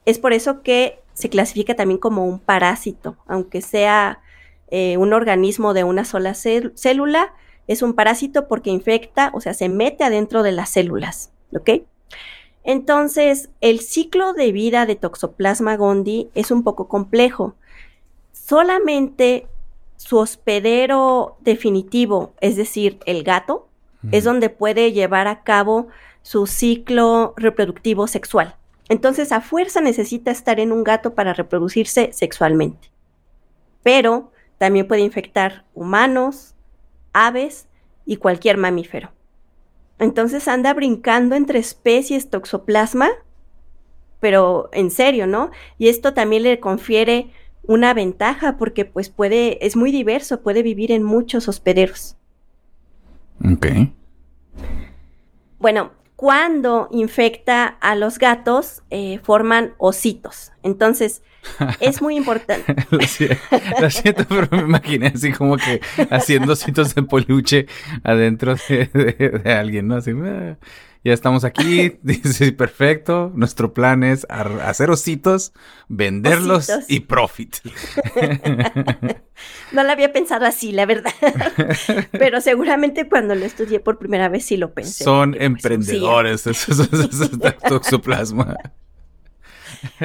Es 0.05 0.19
por 0.19 0.33
eso 0.33 0.61
que 0.61 0.99
se 1.13 1.29
clasifica 1.29 1.75
también 1.75 1.99
como 1.99 2.25
un 2.25 2.39
parásito, 2.39 3.17
aunque 3.27 3.61
sea 3.61 4.19
eh, 4.69 4.97
un 4.97 5.13
organismo 5.13 5.73
de 5.73 5.83
una 5.83 6.05
sola 6.05 6.31
cél- 6.31 6.73
célula, 6.75 7.33
es 7.67 7.81
un 7.81 7.93
parásito 7.95 8.47
porque 8.47 8.69
infecta, 8.69 9.31
o 9.33 9.41
sea, 9.41 9.53
se 9.55 9.69
mete 9.69 10.03
adentro 10.03 10.43
de 10.43 10.51
las 10.51 10.69
células, 10.69 11.31
¿ok? 11.53 11.69
Entonces, 12.65 13.49
el 13.61 13.79
ciclo 13.79 14.33
de 14.33 14.51
vida 14.51 14.87
de 14.87 14.95
Toxoplasma 14.95 15.77
gondii 15.77 16.29
es 16.33 16.49
un 16.49 16.63
poco 16.63 16.87
complejo. 16.87 17.53
Solamente 18.33 19.47
su 19.97 20.17
hospedero 20.17 21.37
definitivo, 21.41 22.33
es 22.41 22.55
decir, 22.55 22.99
el 23.05 23.23
gato, 23.23 23.67
es 24.11 24.23
donde 24.23 24.49
puede 24.49 24.91
llevar 24.91 25.27
a 25.27 25.41
cabo 25.41 25.87
su 26.21 26.45
ciclo 26.45 27.33
reproductivo 27.37 28.05
sexual. 28.05 28.55
Entonces, 28.87 29.31
a 29.31 29.41
fuerza 29.41 29.81
necesita 29.81 30.29
estar 30.29 30.59
en 30.59 30.71
un 30.71 30.83
gato 30.83 31.15
para 31.15 31.33
reproducirse 31.33 32.11
sexualmente. 32.13 32.91
Pero 33.81 34.31
también 34.59 34.87
puede 34.87 35.01
infectar 35.01 35.65
humanos, 35.73 36.53
aves 37.13 37.67
y 38.05 38.17
cualquier 38.17 38.57
mamífero. 38.57 39.14
Entonces 39.99 40.47
anda 40.47 40.73
brincando 40.73 41.35
entre 41.35 41.59
especies 41.59 42.29
toxoplasma, 42.29 43.09
pero 44.19 44.69
en 44.73 44.91
serio, 44.91 45.27
¿no? 45.27 45.51
Y 45.77 45.87
esto 45.87 46.13
también 46.13 46.43
le 46.43 46.59
confiere 46.59 47.31
una 47.63 47.93
ventaja 47.93 48.57
porque 48.57 48.85
pues 48.85 49.09
puede, 49.09 49.65
es 49.65 49.75
muy 49.75 49.91
diverso, 49.91 50.41
puede 50.41 50.63
vivir 50.63 50.91
en 50.91 51.03
muchos 51.03 51.47
hospederos. 51.47 52.17
Ok. 53.43 53.67
Bueno, 55.59 55.91
cuando 56.15 56.87
infecta 56.91 57.65
a 57.81 57.95
los 57.95 58.19
gatos, 58.19 58.83
eh, 58.89 59.19
forman 59.23 59.73
ositos. 59.77 60.51
Entonces, 60.63 61.21
es 61.79 62.01
muy 62.01 62.15
importante. 62.15 62.75
lo, 62.89 62.99
si- 63.01 63.27
lo 63.79 63.89
siento, 63.89 64.25
pero 64.27 64.47
me 64.51 64.59
imaginé 64.63 65.07
así 65.13 65.31
como 65.31 65.57
que 65.57 65.81
haciendo 66.09 66.53
ositos 66.53 66.95
de 66.95 67.03
peluche 67.03 67.67
adentro 68.03 68.55
de, 68.69 68.85
de- 68.93 69.41
de 69.43 69.53
alguien, 69.53 69.87
¿no? 69.87 69.95
Así, 69.95 70.11
"Ah, 70.23 70.57
ya 71.05 71.13
estamos 71.13 71.43
aquí, 71.43 71.99
dice, 72.01 72.51
perfecto, 72.51 73.31
nuestro 73.35 73.75
plan 73.75 74.03
es 74.03 74.25
hacer 74.29 74.89
ositos, 74.89 75.53
venderlos 75.87 76.67
Ositos. 76.69 76.85
y 76.89 76.99
profit. 77.01 77.55
No 79.73 79.83
lo 79.83 79.91
había 79.91 80.13
pensado 80.13 80.45
así, 80.45 80.71
la 80.71 80.85
verdad. 80.85 81.11
Pero 82.11 82.39
seguramente 82.39 83.09
cuando 83.09 83.35
lo 83.35 83.43
estudié 83.43 83.81
por 83.81 83.97
primera 83.99 84.29
vez 84.29 84.45
sí 84.45 84.55
lo 84.55 84.73
pensé. 84.73 85.03
Son 85.03 85.31
porque, 85.31 85.37
pues, 85.39 85.45
emprendedores, 85.45 86.47
esos, 86.47 86.79
esos, 86.79 86.93
esos 86.93 87.37
de 87.37 87.51
toxoplasma. 87.51 88.55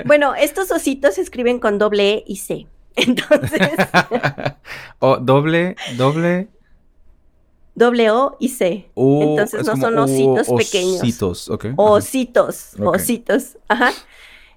Bueno, 0.04 0.34
estos 0.34 0.72
ositos 0.72 1.14
se 1.14 1.20
escriben 1.20 1.60
con 1.60 1.78
doble 1.78 2.14
E 2.14 2.24
y 2.26 2.36
C. 2.38 2.66
Entonces, 2.96 3.70
o 4.98 5.18
doble, 5.18 5.76
doble 5.96 6.48
doble 7.74 8.10
O 8.10 8.36
y 8.40 8.48
C. 8.48 8.90
O. 8.94 9.22
Entonces 9.22 9.60
es 9.60 9.66
no 9.66 9.76
son 9.76 9.98
ositos 9.98 10.48
o- 10.48 10.56
pequeños. 10.56 11.00
Ositos, 11.02 11.48
ok. 11.50 11.66
Ositos, 11.76 12.74
Ok. 12.78 12.94
ositos. 12.96 13.58
Ajá. 13.68 13.92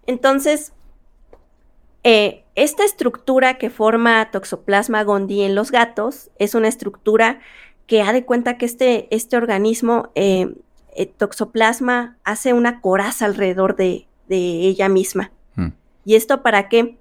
Entonces, 0.08 0.73
eh, 2.04 2.43
esta 2.56 2.84
estructura 2.84 3.58
que 3.58 3.69
forma 3.69 4.30
Toxoplasma 4.32 5.04
gondii 5.04 5.43
en 5.43 5.56
los 5.56 5.71
gatos 5.71 6.30
es 6.38 6.54
una 6.56 6.67
estructura 6.67 7.39
que 7.88 8.02
ha 8.02 8.13
de 8.13 8.26
cuenta 8.26 8.58
que 8.58 8.65
este, 8.65 9.08
este 9.15 9.38
organismo, 9.38 10.10
eh, 10.15 10.54
eh, 10.95 11.06
Toxoplasma, 11.06 12.17
hace 12.23 12.54
una 12.54 12.82
coraza 12.82 13.26
alrededor 13.26 13.76
de, 13.76 14.08
de 14.28 14.38
ella 14.67 14.89
misma. 14.89 15.32
Hmm. 15.56 15.69
¿Y 16.06 16.15
esto 16.15 16.41
para 16.43 16.69
qué? 16.69 16.97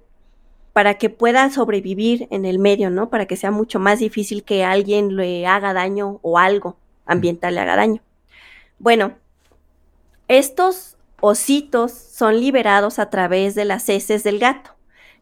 Para 0.73 0.95
que 0.95 1.09
pueda 1.09 1.49
sobrevivir 1.49 2.27
en 2.31 2.45
el 2.45 2.59
medio, 2.59 2.89
¿no? 2.89 3.09
Para 3.09 3.25
que 3.27 3.35
sea 3.35 3.51
mucho 3.51 3.79
más 3.79 3.99
difícil 3.99 4.43
que 4.43 4.63
alguien 4.63 5.15
le 5.15 5.45
haga 5.47 5.73
daño 5.73 6.19
o 6.23 6.37
algo 6.37 6.77
ambiental 7.05 7.55
le 7.55 7.61
haga 7.61 7.75
daño. 7.75 8.01
Bueno, 8.79 9.13
estos 10.27 10.97
ositos 11.21 11.91
son 11.91 12.39
liberados 12.39 12.99
a 12.99 13.09
través 13.09 13.55
de 13.55 13.65
las 13.65 13.87
heces 13.87 14.23
del 14.23 14.39
gato. 14.39 14.71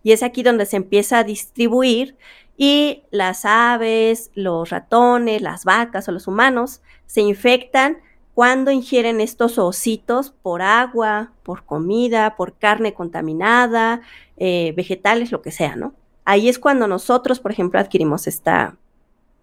Y 0.04 0.14
es 0.14 0.24
aquí 0.24 0.42
donde 0.42 0.66
se 0.66 0.78
empieza 0.78 1.20
a 1.20 1.24
distribuir 1.24 2.18
y 2.58 3.04
las 3.12 3.46
aves, 3.46 4.32
los 4.34 4.70
ratones, 4.70 5.42
las 5.42 5.66
vacas 5.66 6.08
o 6.08 6.12
los 6.12 6.28
humanos 6.28 6.82
se 7.06 7.22
infectan 7.22 7.98
cuando 8.34 8.72
ingieren 8.72 9.22
estos 9.22 9.58
ositos 9.58 10.32
por 10.32 10.62
agua, 10.62 11.34
por 11.44 11.65
comida, 11.65 12.36
por 12.36 12.58
carne 12.58 12.94
contaminada, 12.94 14.02
eh, 14.38 14.74
vegetales, 14.76 15.32
lo 15.32 15.41
que 15.41 15.52
sea, 15.52 15.76
¿no? 15.76 15.94
Ahí 16.24 16.48
es 16.48 16.60
cuando 16.60 16.88
nosotros, 16.88 17.39
por 17.39 17.52
ejemplo, 17.52 17.80
adquirimos 17.80 18.28
esta, 18.28 18.78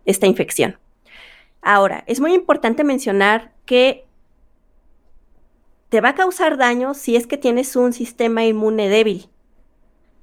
esta 0.05 0.27
infección. 0.27 0.79
Ahora, 1.61 2.05
es 2.07 2.21
muy 2.21 2.33
importante 2.33 2.85
mencionar 2.85 3.53
que 3.67 4.07
te 5.89 6.01
va 6.01 6.11
a 6.11 6.15
causar 6.15 6.57
daño 6.57 6.95
si 6.95 7.17
es 7.17 7.27
que 7.27 7.37
tienes 7.37 7.75
un 7.77 7.93
sistema 7.93 8.45
inmune 8.45 8.89
débil. 8.89 9.29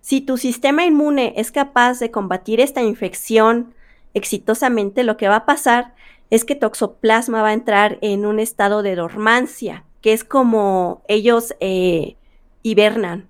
Si 0.02 0.22
tu 0.22 0.38
sistema 0.38 0.86
inmune 0.86 1.34
es 1.38 1.52
capaz 1.52 2.00
de 2.00 2.12
combatir 2.12 2.60
esta 2.60 2.82
infección 2.82 3.74
exitosamente, 4.14 5.04
lo 5.04 5.18
que 5.18 5.28
va 5.28 5.38
a 5.38 5.46
pasar 5.46 5.96
es 6.36 6.46
que 6.46 6.56
toxoplasma 6.56 7.42
va 7.42 7.50
a 7.50 7.54
entrar 7.54 7.98
en 8.02 8.26
un 8.26 8.40
estado 8.40 8.84
de 8.84 8.96
dormancia, 8.96 9.86
que 10.02 10.14
es 10.14 10.24
como 10.24 11.04
ellos 11.08 11.56
eh, 11.60 12.16
hibernan. 12.62 13.28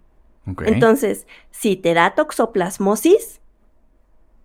Entonces, 0.65 1.25
si 1.51 1.75
te 1.75 1.93
da 1.93 2.13
toxoplasmosis, 2.13 3.41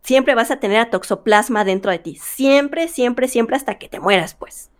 siempre 0.03 0.35
vas 0.35 0.51
a 0.51 0.61
tener 0.61 0.79
a 0.79 0.91
toxoplasma 0.91 1.65
dentro 1.65 1.91
de 1.91 1.99
ti. 1.99 2.17
Siempre, 2.17 2.89
siempre, 2.89 3.29
siempre 3.29 3.57
hasta 3.57 3.79
que 3.79 3.89
te 3.89 4.01
mueras, 4.01 4.35
pues. 4.35 4.71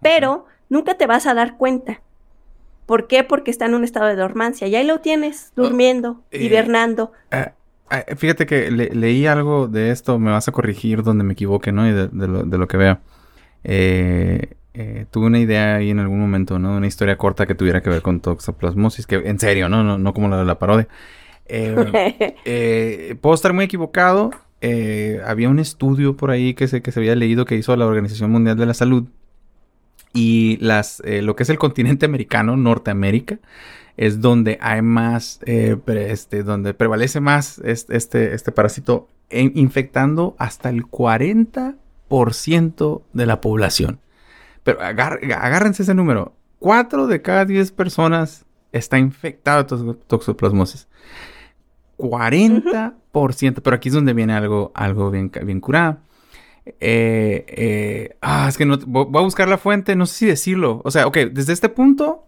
Pero 0.00 0.46
nunca 0.68 0.94
te 0.94 1.06
vas 1.06 1.26
a 1.26 1.34
dar 1.34 1.56
cuenta. 1.56 2.02
¿Por 2.86 3.06
qué? 3.06 3.24
Porque 3.24 3.50
está 3.50 3.66
en 3.66 3.74
un 3.74 3.84
estado 3.84 4.06
de 4.06 4.16
dormancia. 4.16 4.66
Y 4.66 4.74
ahí 4.74 4.86
lo 4.86 5.00
tienes, 5.00 5.52
oh, 5.56 5.62
durmiendo, 5.62 6.22
eh, 6.30 6.42
hibernando. 6.42 7.12
Eh, 7.30 7.52
fíjate 8.16 8.46
que 8.46 8.70
leí 8.70 9.26
algo 9.26 9.68
de 9.68 9.90
esto, 9.90 10.18
me 10.18 10.30
vas 10.30 10.48
a 10.48 10.52
corregir 10.52 11.02
donde 11.02 11.24
me 11.24 11.34
equivoque, 11.34 11.72
¿no? 11.72 11.86
Y 11.88 11.92
de, 11.92 12.08
lo, 12.58 12.68
que 12.68 12.76
vea. 12.76 13.00
Tuve 13.64 15.26
una 15.26 15.38
idea 15.38 15.76
ahí 15.76 15.90
en 15.90 15.98
algún 15.98 16.20
momento, 16.20 16.58
¿no? 16.58 16.76
Una 16.76 16.86
historia 16.86 17.16
corta 17.16 17.46
que 17.46 17.54
tuviera 17.54 17.82
que 17.82 17.90
ver 17.90 18.02
con 18.02 18.20
toxoplasmosis, 18.20 19.06
que 19.06 19.16
en 19.16 19.38
serio, 19.38 19.68
¿no? 19.68 19.82
No, 19.82 19.98
no 19.98 20.14
como 20.14 20.28
la 20.28 20.38
de 20.38 20.44
la 20.44 20.58
parodia. 20.58 20.88
puedo 23.20 23.34
estar 23.34 23.52
muy 23.52 23.64
equivocado. 23.64 24.30
había 25.26 25.48
un 25.48 25.58
estudio 25.58 26.16
por 26.16 26.30
ahí 26.30 26.54
que 26.54 26.68
se, 26.68 26.82
que 26.82 26.92
se 26.92 27.00
había 27.00 27.14
leído 27.16 27.44
que 27.44 27.56
hizo 27.56 27.74
la 27.76 27.86
Organización 27.86 28.30
Mundial 28.30 28.56
de 28.56 28.66
la 28.66 28.74
Salud 28.74 29.06
y 30.14 30.56
las, 30.58 31.02
eh, 31.04 31.20
lo 31.20 31.36
que 31.36 31.42
es 31.42 31.50
el 31.50 31.58
continente 31.58 32.06
americano, 32.06 32.56
Norteamérica, 32.56 33.40
es 33.96 34.20
donde 34.20 34.58
hay 34.62 34.80
más, 34.80 35.40
eh, 35.44 35.76
este, 35.86 36.44
donde 36.44 36.72
prevalece 36.72 37.20
más 37.20 37.58
este, 37.58 37.96
este, 38.34 38.52
parásito 38.52 39.08
infectando 39.30 40.36
hasta 40.38 40.70
el 40.70 40.84
40% 40.84 41.74
de 42.08 43.26
la 43.26 43.40
población. 43.40 44.00
Pero 44.62 44.80
agárrense 44.80 45.82
ese 45.82 45.94
número. 45.94 46.34
4 46.60 47.06
de 47.06 47.20
cada 47.20 47.44
10 47.44 47.72
personas 47.72 48.46
está 48.72 48.98
infectado 48.98 49.76
de 49.76 49.94
toxoplasmosis. 50.06 50.88
40%, 51.98 53.60
pero 53.62 53.76
aquí 53.76 53.88
es 53.88 53.94
donde 53.94 54.14
viene 54.14 54.32
algo, 54.32 54.72
algo 54.74 55.10
bien, 55.10 55.30
bien 55.44 55.60
curado. 55.60 55.98
Eh, 56.66 57.44
eh, 57.48 58.16
ah, 58.22 58.46
es 58.48 58.56
que 58.56 58.64
no, 58.64 58.78
voy 58.86 59.20
a 59.20 59.24
buscar 59.24 59.48
la 59.48 59.58
fuente, 59.58 59.94
no 59.96 60.06
sé 60.06 60.14
si 60.14 60.26
decirlo. 60.26 60.80
O 60.84 60.90
sea, 60.90 61.06
ok, 61.06 61.18
desde 61.32 61.52
este 61.52 61.68
punto, 61.68 62.26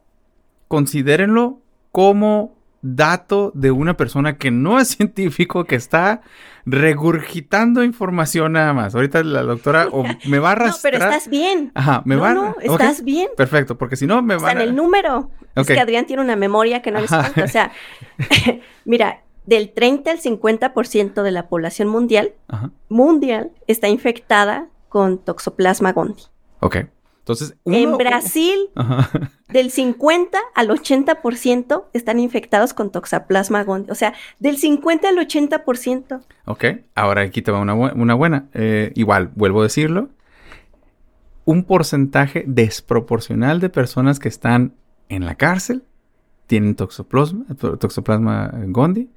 considérenlo 0.68 1.60
como 1.90 2.55
dato 2.82 3.52
de 3.54 3.70
una 3.70 3.96
persona 3.96 4.36
que 4.38 4.50
no 4.50 4.78
es 4.78 4.88
científico, 4.96 5.64
que 5.64 5.76
está 5.76 6.22
regurgitando 6.64 7.84
información 7.84 8.52
nada 8.52 8.72
más. 8.72 8.94
Ahorita 8.94 9.22
la 9.22 9.42
doctora 9.42 9.88
me 10.26 10.38
va 10.38 10.50
a 10.50 10.52
arrastrar. 10.52 10.94
No, 10.94 10.98
pero 10.98 11.10
estás 11.10 11.30
bien. 11.30 11.72
Ajá, 11.74 12.02
me 12.04 12.16
va 12.16 12.30
a... 12.30 12.34
No, 12.34 12.56
estás 12.60 13.04
bien. 13.04 13.28
Perfecto, 13.36 13.78
porque 13.78 13.96
si 13.96 14.06
no 14.06 14.20
me 14.22 14.36
va 14.36 14.48
a... 14.48 14.52
en 14.52 14.60
el 14.60 14.74
número. 14.74 15.30
Es 15.54 15.66
que 15.66 15.80
Adrián 15.80 16.06
tiene 16.06 16.22
una 16.22 16.36
memoria 16.36 16.82
que 16.82 16.90
no 16.90 17.00
les 17.00 17.10
cuenta. 17.10 17.44
O 17.44 17.48
sea, 17.48 17.72
mira, 18.84 19.22
del 19.46 19.72
30 19.72 20.10
al 20.10 20.20
50% 20.20 21.22
de 21.22 21.30
la 21.30 21.48
población 21.48 21.88
mundial, 21.88 22.32
mundial, 22.88 23.52
está 23.66 23.88
infectada 23.88 24.68
con 24.88 25.18
Toxoplasma 25.18 25.92
gondii. 25.92 26.26
Ok. 26.60 26.76
Entonces, 27.26 27.56
en 27.64 27.96
Brasil, 27.96 28.56
del 29.48 29.72
50 29.72 30.38
al 30.54 30.68
80% 30.68 31.86
están 31.92 32.20
infectados 32.20 32.72
con 32.72 32.92
Toxoplasma 32.92 33.64
gondii. 33.64 33.90
O 33.90 33.96
sea, 33.96 34.14
del 34.38 34.58
50 34.58 35.08
al 35.08 35.16
80%. 35.16 36.20
Ok, 36.44 36.64
ahora 36.94 37.22
aquí 37.22 37.42
te 37.42 37.50
va 37.50 37.58
una, 37.58 37.74
una 37.74 38.14
buena. 38.14 38.46
Eh, 38.54 38.92
igual, 38.94 39.32
vuelvo 39.34 39.58
a 39.58 39.64
decirlo. 39.64 40.08
Un 41.44 41.64
porcentaje 41.64 42.44
desproporcional 42.46 43.58
de 43.58 43.70
personas 43.70 44.20
que 44.20 44.28
están 44.28 44.74
en 45.08 45.26
la 45.26 45.34
cárcel 45.34 45.82
tienen 46.46 46.76
toxoplasma, 46.76 47.44
toxoplasma 47.56 48.52
gondii 48.68 49.10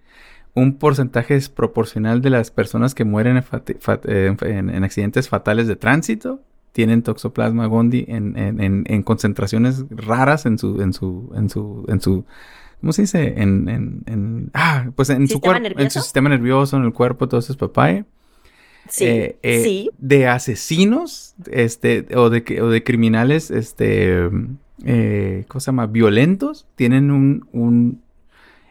un 0.56 0.80
porcentaje 0.80 1.36
desproporcional 1.36 2.24
de 2.24 2.32
las 2.32 2.50
personas 2.50 2.95
que 2.95 3.06
mueren 3.06 3.43
en, 4.04 4.84
accidentes 4.84 5.30
fatales 5.30 5.67
de 5.67 5.76
tránsito 5.76 6.41
tienen 6.71 7.01
toxoplasma 7.01 7.65
gondii 7.67 8.05
en, 8.08 9.03
concentraciones 9.03 9.86
raras 9.89 10.45
en 10.45 10.58
su, 10.58 10.82
en 10.82 10.93
su, 10.93 11.32
en 11.36 11.49
su, 11.49 11.86
en 11.88 12.01
su, 12.01 12.25
¿cómo 12.79 12.93
se 12.93 13.03
dice? 13.03 13.34
En, 13.38 14.51
ah, 14.53 14.89
pues 14.95 15.10
en 15.10 15.27
su 15.27 15.39
cuerpo, 15.39 15.79
en 15.79 15.91
su 15.91 15.99
sistema 16.01 16.29
nervioso, 16.29 16.77
en 16.77 16.84
el 16.84 16.93
cuerpo, 16.93 17.27
todo 17.27 17.39
eso 17.39 17.51
es 17.51 17.58
papaya. 17.58 18.05
Sí, 18.89 19.05
eh, 19.05 19.38
eh, 19.43 19.63
sí. 19.63 19.89
De 19.99 20.27
asesinos, 20.27 21.36
este, 21.51 22.08
o 22.15 22.29
de, 22.29 22.60
o 22.62 22.69
de 22.69 22.84
criminales, 22.84 23.51
este, 23.51 24.29
eh, 24.86 25.45
¿cómo 25.47 25.60
se 25.60 25.65
llama? 25.67 25.86
Violentos, 25.88 26.67
tienen 26.75 27.12
un 27.12 28.01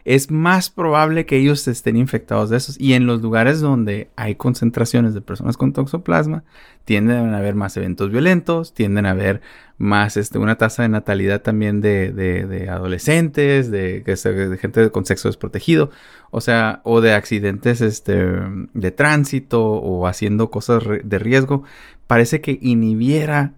es 0.05 0.31
más 0.31 0.69
probable 0.69 1.25
que 1.25 1.37
ellos 1.37 1.67
estén 1.67 1.97
infectados 1.97 2.49
de 2.49 2.57
esos. 2.57 2.79
Y 2.79 2.93
en 2.93 3.05
los 3.05 3.21
lugares 3.21 3.59
donde 3.59 4.09
hay 4.15 4.35
concentraciones 4.35 5.13
de 5.13 5.21
personas 5.21 5.57
con 5.57 5.73
toxoplasma, 5.73 6.43
tienden 6.85 7.33
a 7.33 7.37
haber 7.37 7.55
más 7.55 7.77
eventos 7.77 8.09
violentos, 8.09 8.73
tienden 8.73 9.05
a 9.05 9.11
haber 9.11 9.41
más 9.77 10.17
este, 10.17 10.39
una 10.39 10.57
tasa 10.57 10.83
de 10.83 10.89
natalidad 10.89 11.41
también 11.41 11.81
de, 11.81 12.11
de, 12.11 12.69
adolescentes, 12.69 13.69
de, 13.69 14.01
de, 14.01 14.57
gente 14.59 14.89
con 14.89 15.05
sexo 15.05 15.29
desprotegido, 15.29 15.91
o 16.31 16.41
sea, 16.41 16.81
o 16.83 17.01
de 17.01 17.13
accidentes 17.13 17.81
este, 17.81 18.25
de 18.73 18.91
tránsito 18.91 19.63
o 19.63 20.07
haciendo 20.07 20.49
cosas 20.49 20.83
de 21.03 21.19
riesgo. 21.19 21.63
Parece 22.07 22.41
que 22.41 22.57
inhibiera 22.61 23.53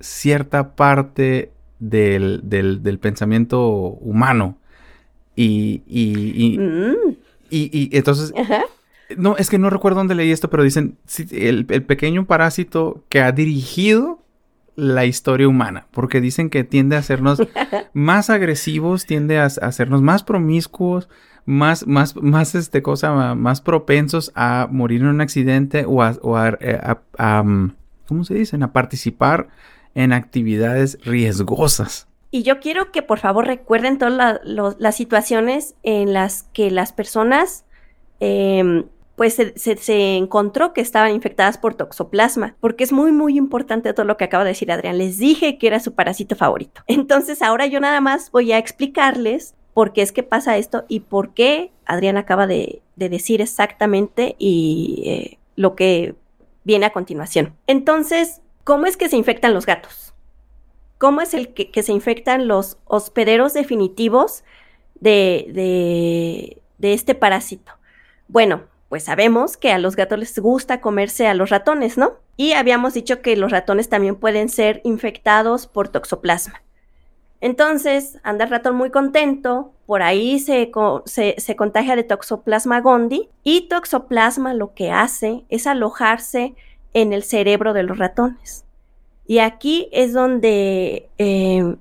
cierta 0.00 0.74
parte 0.74 1.52
del, 1.78 2.40
del 2.42 2.98
pensamiento 2.98 3.68
humano 3.68 4.58
y, 5.36 5.82
y, 5.86 6.58
mm. 6.58 7.16
y, 7.50 7.78
y, 7.78 7.96
entonces... 7.96 8.32
No, 9.16 9.36
es 9.36 9.50
que 9.50 9.58
no 9.58 9.70
recuerdo 9.70 9.98
dónde 9.98 10.14
leí 10.14 10.30
esto, 10.30 10.50
pero 10.50 10.62
dicen 10.62 10.96
el, 11.30 11.66
pequeño 11.66 12.26
parásito 12.26 13.04
que 13.08 13.20
ha 13.20 13.32
dirigido 13.32 14.20
la 14.74 15.04
historia 15.04 15.48
humana, 15.48 15.86
porque 15.90 16.20
dicen 16.20 16.48
que 16.48 16.64
tiende 16.64 16.96
a 16.96 17.00
hacernos 17.00 17.42
más 17.92 18.30
agresivos, 18.30 19.06
tiende 19.06 19.38
a, 19.38 19.44
hacernos 19.44 20.02
más 20.02 20.22
promiscuos, 20.22 21.08
más, 21.44 21.86
más, 21.86 22.16
más, 22.16 22.54
este 22.54 22.82
cosa, 22.82 23.34
más 23.34 23.60
propensos 23.60 24.32
a 24.34 24.68
morir 24.70 25.02
en 25.02 25.08
un 25.08 25.20
accidente 25.20 25.84
o 25.86 26.02
a, 26.02 26.16
o 26.22 26.36
a, 26.36 26.56
eh, 26.60 26.78
mm, 27.18 27.72
¿cómo 28.06 28.24
se 28.24 28.34
dicen? 28.34 28.62
A 28.62 28.72
participar 28.72 29.48
en 29.94 30.12
actividades 30.12 30.98
riesgosas. 31.04 32.08
Y 32.34 32.44
yo 32.44 32.60
quiero 32.60 32.90
que 32.90 33.02
por 33.02 33.18
favor 33.18 33.46
recuerden 33.46 33.98
todas 33.98 34.40
las 34.44 34.96
situaciones 34.96 35.74
en 35.82 36.14
las 36.14 36.44
que 36.54 36.70
las 36.70 36.90
personas 36.92 37.66
em, 38.20 38.86
pues 39.16 39.34
se, 39.34 40.16
encontró 40.16 40.72
que 40.72 40.80
estaban 40.80 41.12
infectadas 41.12 41.58
por 41.58 41.74
toxoplasma, 41.74 42.56
porque 42.58 42.84
es 42.84 42.92
muy, 42.92 43.12
muy 43.12 43.36
importante 43.36 43.92
todo 43.92 44.06
lo 44.06 44.16
que 44.16 44.24
acaba 44.24 44.44
de 44.44 44.50
decir 44.50 44.72
Adrián. 44.72 44.96
Les 44.96 45.18
dije 45.18 45.58
que 45.58 45.66
era 45.66 45.78
su 45.78 45.92
parásito 45.92 46.34
favorito. 46.34 46.82
Entonces 46.86 47.42
ahora 47.42 47.66
yo 47.66 47.80
nada 47.80 48.00
más 48.00 48.30
voy 48.30 48.50
a 48.52 48.58
explicarles 48.58 49.54
por 49.74 49.92
qué 49.92 50.00
es 50.00 50.10
que 50.10 50.22
pasa 50.22 50.56
esto 50.56 50.86
y 50.88 51.00
por 51.00 51.34
qué 51.34 51.70
Adrián 51.84 52.16
acaba 52.16 52.46
de, 52.46 52.80
decir 52.96 53.42
exactamente 53.42 54.36
y 54.38 55.02
eh, 55.04 55.38
lo 55.54 55.74
que 55.74 56.14
viene 56.64 56.86
a 56.86 56.92
continuación. 56.92 57.54
Entonces, 57.66 58.40
¿cómo 58.64 58.86
es 58.86 58.96
que 58.96 59.10
se 59.10 59.16
infectan 59.16 59.52
los 59.52 59.66
gatos? 59.66 60.11
Cómo 61.02 61.20
es 61.20 61.34
el 61.34 61.52
que, 61.52 61.82
se 61.82 61.90
infectan 61.90 62.46
los 62.46 62.78
hospederos 62.84 63.54
definitivos 63.54 64.44
de, 65.00 66.62
este 66.80 67.16
parásito. 67.16 67.72
Bueno, 68.28 68.66
pues 68.88 69.02
sabemos 69.02 69.56
que 69.56 69.72
a 69.72 69.78
los 69.78 69.96
gatos 69.96 70.20
les 70.20 70.38
gusta 70.38 70.80
comerse 70.80 71.26
a 71.26 71.34
los 71.34 71.50
ratones, 71.50 71.98
¿no? 71.98 72.18
Y 72.36 72.52
habíamos 72.52 72.94
dicho 72.94 73.20
que 73.20 73.36
los 73.36 73.50
ratones 73.50 73.88
también 73.88 74.14
pueden 74.14 74.48
ser 74.48 74.80
infectados 74.84 75.66
por 75.66 75.88
toxoplasma. 75.88 76.62
Entonces, 77.40 78.20
anda 78.22 78.44
el 78.44 78.50
ratón 78.50 78.76
muy 78.76 78.90
contento, 78.90 79.72
por 79.86 80.02
ahí 80.02 80.38
se, 80.38 80.70
se, 81.06 81.34
se, 81.36 81.56
contagia 81.56 81.96
de 81.96 82.04
toxoplasma 82.04 82.80
gondii 82.80 83.28
y 83.42 83.62
toxoplasma 83.62 84.54
lo 84.54 84.72
que 84.72 84.92
hace 84.92 85.46
es 85.48 85.66
alojarse 85.66 86.54
en 86.94 87.12
el 87.12 87.24
cerebro 87.24 87.72
de 87.72 87.82
los 87.82 87.98
ratones. 87.98 88.66
Y 89.32 89.38
aquí 89.38 89.88
es 89.92 90.12
donde 90.12 91.08
eh, 91.16 91.76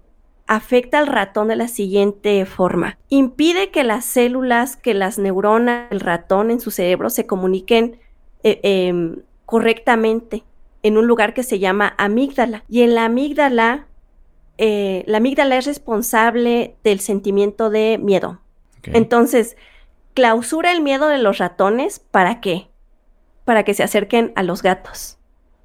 afecta 0.47 0.99
al 0.99 1.07
ratón 1.07 1.49
de 1.49 1.57
la 1.57 1.67
siguiente 1.67 2.45
forma. 2.45 2.97
Impide 3.09 3.71
que 3.71 3.83
las 3.83 4.05
células, 4.05 4.77
que 4.77 4.93
las 4.93 5.19
neuronas 5.19 5.89
del 5.89 5.99
ratón 5.99 6.49
en 6.49 6.61
su 6.61 6.71
cerebro 6.71 7.09
se 7.09 7.27
comuniquen 7.27 7.99
eh, 8.43 8.61
em, 8.63 9.23
correctamente 9.45 10.45
en 10.81 10.97
un 10.97 11.07
lugar 11.07 11.33
que 11.33 11.43
se 11.43 11.59
llama 11.59 11.93
amígdala. 11.97 12.63
Y 12.69 12.83
en 12.83 12.95
la 12.95 13.03
amígdala, 13.03 13.85
eh, 14.57 15.03
la 15.05 15.17
amígdala 15.17 15.57
es 15.57 15.65
responsable 15.65 16.77
del 16.85 17.01
sentimiento 17.01 17.69
de 17.69 17.97
miedo. 18.01 18.39
Entonces, 18.83 19.57
clausura 20.13 20.71
el 20.71 20.79
miedo 20.79 21.09
de 21.09 21.17
los 21.17 21.37
ratones, 21.37 21.99
¿para 21.99 22.39
qué? 22.39 22.69
Para 23.43 23.65
que 23.65 23.73
se 23.73 23.83
acerquen 23.83 24.31
a 24.37 24.43
los 24.43 24.61
gatos. 24.63 25.17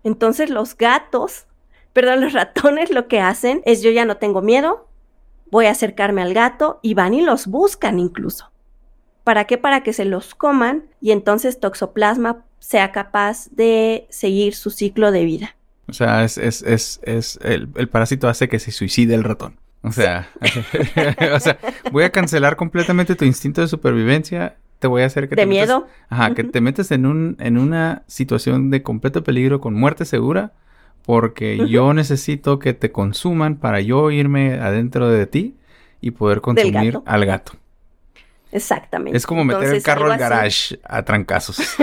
Entonces 0.06 0.50
los 0.50 0.76
gatos 0.76 1.45
Perdón, 1.96 2.20
los 2.20 2.34
ratones 2.34 2.90
lo 2.90 3.08
que 3.08 3.20
hacen 3.20 3.62
es 3.64 3.80
yo 3.80 3.90
ya 3.90 4.04
no 4.04 4.18
tengo 4.18 4.42
miedo, 4.42 4.86
voy 5.50 5.64
a 5.64 5.70
acercarme 5.70 6.20
al 6.20 6.34
gato 6.34 6.78
y 6.82 6.92
van 6.92 7.14
y 7.14 7.22
los 7.22 7.46
buscan 7.46 7.98
incluso. 7.98 8.50
¿Para 9.24 9.46
qué? 9.46 9.56
Para 9.56 9.82
que 9.82 9.94
se 9.94 10.04
los 10.04 10.34
coman 10.34 10.84
y 11.00 11.12
entonces 11.12 11.58
Toxoplasma 11.58 12.44
sea 12.58 12.92
capaz 12.92 13.48
de 13.50 14.06
seguir 14.10 14.54
su 14.54 14.68
ciclo 14.68 15.10
de 15.10 15.24
vida. 15.24 15.56
O 15.88 15.94
sea, 15.94 16.22
es, 16.22 16.36
es, 16.36 16.60
es, 16.64 17.00
es 17.02 17.38
el, 17.42 17.88
parásito 17.88 18.28
hace 18.28 18.50
que 18.50 18.58
se 18.58 18.72
suicide 18.72 19.14
el 19.14 19.24
ratón. 19.24 19.56
O 19.80 19.90
sea, 19.90 20.28
o 21.34 21.40
sea, 21.40 21.56
voy 21.92 22.04
a 22.04 22.12
cancelar 22.12 22.56
completamente 22.56 23.14
tu 23.14 23.24
instinto 23.24 23.62
de 23.62 23.68
supervivencia. 23.68 24.58
Te 24.80 24.86
voy 24.86 25.00
a 25.00 25.06
hacer 25.06 25.30
que 25.30 25.34
¿De 25.34 25.46
miedo? 25.46 25.86
ajá, 26.10 26.34
que 26.34 26.44
te 26.44 26.60
metes 26.60 26.90
en, 26.90 27.06
un, 27.06 27.38
en 27.40 27.56
una 27.56 28.02
situación 28.06 28.70
de 28.70 28.82
completo 28.82 29.24
peligro 29.24 29.62
con 29.62 29.72
muerte 29.72 30.04
segura 30.04 30.52
porque 31.06 31.66
yo 31.68 31.94
necesito 31.94 32.58
que 32.58 32.74
te 32.74 32.92
consuman 32.92 33.56
para 33.56 33.80
yo 33.80 34.10
irme 34.10 34.54
adentro 34.60 35.08
de 35.08 35.26
ti 35.26 35.56
y 36.00 36.10
poder 36.10 36.42
consumir 36.42 37.00
al 37.06 37.24
gato. 37.24 37.52
Exactamente. 38.52 39.16
Es 39.16 39.26
como 39.26 39.44
meter 39.44 39.74
el 39.74 39.82
carro 39.82 40.10
al 40.10 40.18
garage 40.18 40.78
a 40.84 41.02
trancazos. 41.04 41.58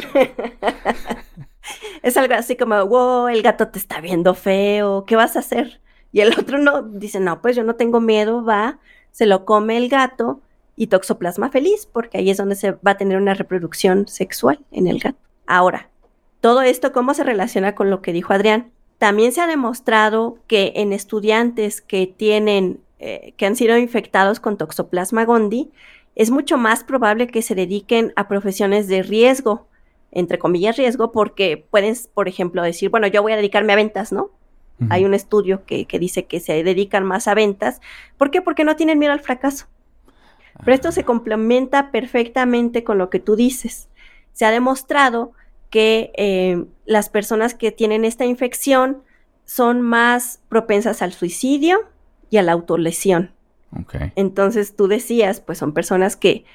es 2.04 2.18
algo 2.18 2.34
así 2.36 2.56
como, 2.56 2.86
wow, 2.86 3.28
el 3.28 3.42
gato 3.42 3.68
te 3.70 3.80
está 3.80 4.02
viendo 4.02 4.34
feo, 4.34 5.06
¿qué 5.06 5.16
vas 5.16 5.36
a 5.36 5.40
hacer? 5.40 5.82
Y 6.12 6.22
el 6.22 6.34
otro 6.38 6.60
no, 6.60 6.84
dice, 6.84 7.20
no, 7.20 7.42
pues 7.42 7.56
yo 7.56 7.64
no 7.64 7.76
tengo 7.76 8.00
miedo, 8.00 8.44
va, 8.44 8.80
se 9.12 9.26
lo 9.26 9.46
come 9.46 9.78
el 9.78 9.90
gato 9.90 10.42
y 10.76 10.88
toxoplasma 10.88 11.50
feliz, 11.50 11.88
porque 11.92 12.18
ahí 12.18 12.30
es 12.30 12.38
donde 12.38 12.56
se 12.56 12.72
va 12.72 12.92
a 12.92 12.98
tener 12.98 13.18
una 13.18 13.34
reproducción 13.34 14.08
sexual 14.08 14.60
en 14.72 14.88
el 14.88 15.00
gato. 15.00 15.18
Ahora, 15.46 15.90
todo 16.40 16.62
esto, 16.62 16.92
¿cómo 16.92 17.14
se 17.14 17.24
relaciona 17.24 17.76
con 17.76 17.90
lo 17.90 18.02
que 18.02 18.14
dijo 18.14 18.34
Adrián? 18.34 18.72
También 18.98 19.32
se 19.32 19.42
ha 19.42 19.48
demostrado 19.48 20.38
que 20.48 20.74
en 20.76 20.94
estudiantes 20.94 21.82
que 21.82 22.08
tienen, 22.08 22.80
eh, 23.00 23.34
que 23.38 23.46
han 23.46 23.56
sido 23.56 23.78
infectados 23.78 24.40
con 24.40 24.58
Toxoplasma 24.58 25.26
gondii, 25.26 25.72
es 26.16 26.32
mucho 26.32 26.58
más 26.58 26.84
probable 26.84 27.28
que 27.28 27.42
se 27.42 27.56
dediquen 27.56 28.14
a 28.16 28.28
profesiones 28.28 28.88
de 28.88 29.04
riesgo, 29.04 29.68
entre 30.12 30.38
comillas 30.38 30.78
riesgo, 30.78 31.12
porque 31.12 31.66
pueden, 31.70 31.96
por 32.14 32.28
ejemplo, 32.28 32.62
decir, 32.62 32.90
bueno, 32.90 33.08
yo 33.08 33.22
voy 33.22 33.34
a 33.34 33.38
dedicarme 33.38 33.74
a 33.74 33.78
ventas, 33.78 34.12
¿no? 34.12 34.32
Hay 34.90 35.06
un 35.06 35.14
estudio 35.14 35.66
que, 35.66 35.86
que, 35.86 35.98
dice 35.98 36.26
que 36.26 36.42
se 36.42 36.62
dedican 36.62 37.06
más 37.06 37.30
a 37.30 37.36
ventas. 37.36 37.80
¿Por 38.18 38.32
qué? 38.32 38.42
Porque 38.42 38.66
no 38.66 38.76
tienen 38.76 39.00
miedo 39.00 39.14
al 39.14 39.22
fracaso. 39.22 39.68
Pero 40.60 40.76
esto 40.76 40.92
se 40.92 41.02
ah. 41.02 41.06
complementa 41.06 41.92
perfectamente 41.92 42.84
con 42.84 42.98
lo 42.98 43.10
que 43.10 43.20
tú 43.20 43.36
dices. 43.36 43.90
Se 44.34 44.46
ha 44.46 44.52
demostrado 44.52 45.34
que 45.74 46.12
eh, 46.18 46.66
las 46.86 47.10
personas 47.10 47.56
que 47.56 47.72
tienen 47.72 48.06
esta 48.06 48.26
infección 48.26 49.02
son 49.44 49.82
más 49.82 50.40
propensas 50.48 51.02
al 51.02 51.14
suicidio 51.14 51.80
y 52.30 52.38
a 52.38 52.44
la 52.44 52.52
autolesión. 52.52 53.32
Entonces 54.16 54.76
tú 54.76 54.88
decías, 54.88 55.40
pues 55.40 55.58
son 55.58 55.74
personas 55.74 56.16
que 56.16 56.46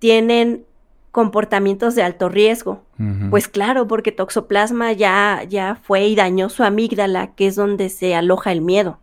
tienen 0.00 0.64
comportamientos 1.12 1.94
de 1.94 2.02
alto 2.02 2.28
riesgo. 2.28 2.82
Pues 3.30 3.46
claro, 3.46 3.86
porque 3.86 4.10
toxoplasma 4.10 4.90
ya, 4.90 5.44
ya 5.48 5.76
fue 5.80 6.08
y 6.08 6.16
dañó 6.16 6.48
su 6.48 6.64
amígdala, 6.64 7.32
que 7.36 7.46
es 7.46 7.54
donde 7.54 7.90
se 7.90 8.16
aloja 8.16 8.50
el 8.50 8.60
miedo. 8.60 8.98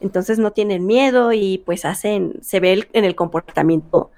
Entonces 0.00 0.38
no 0.38 0.52
tienen 0.52 0.86
miedo 0.86 1.34
y 1.34 1.58
pues 1.66 1.84
hacen, 1.84 2.38
se 2.40 2.58
ve 2.58 2.88
en 2.94 3.04
el 3.04 3.14
comportamiento 3.14 4.10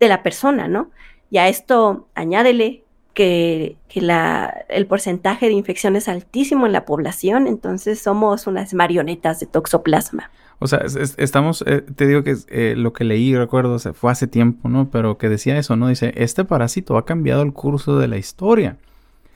de 0.00 0.08
la 0.08 0.24
persona, 0.24 0.66
¿no? 0.66 0.90
Y 1.30 1.38
a 1.38 1.46
esto 1.46 2.08
añádele 2.16 2.82
que, 3.18 3.76
la, 3.94 4.64
el 4.68 4.86
porcentaje 4.86 5.46
de 5.46 5.52
infección 5.52 5.96
es 5.96 6.06
altísimo 6.08 6.66
en 6.66 6.72
la 6.72 6.84
población, 6.84 7.48
entonces 7.48 7.98
somos 7.98 8.46
unas 8.46 8.74
marionetas 8.74 9.40
de 9.40 9.46
toxoplasma. 9.46 10.30
O 10.60 10.68
sea, 10.68 10.82
estamos, 11.16 11.64
eh, 11.66 11.82
te 11.96 12.06
digo 12.06 12.22
que 12.22 12.36
eh, 12.48 12.74
lo 12.76 12.92
que 12.92 13.02
leí, 13.02 13.34
recuerdo, 13.34 13.78
fue 13.92 14.12
hace 14.12 14.28
tiempo, 14.28 14.68
¿no? 14.68 14.88
Pero 14.90 15.18
que 15.18 15.28
decía 15.28 15.58
eso, 15.58 15.74
¿no? 15.74 15.88
Dice, 15.88 16.12
este 16.16 16.44
parásito 16.44 16.96
ha 16.96 17.04
cambiado 17.04 17.42
el 17.42 17.52
curso 17.52 17.98
de 17.98 18.06
la 18.06 18.18
historia. 18.18 18.76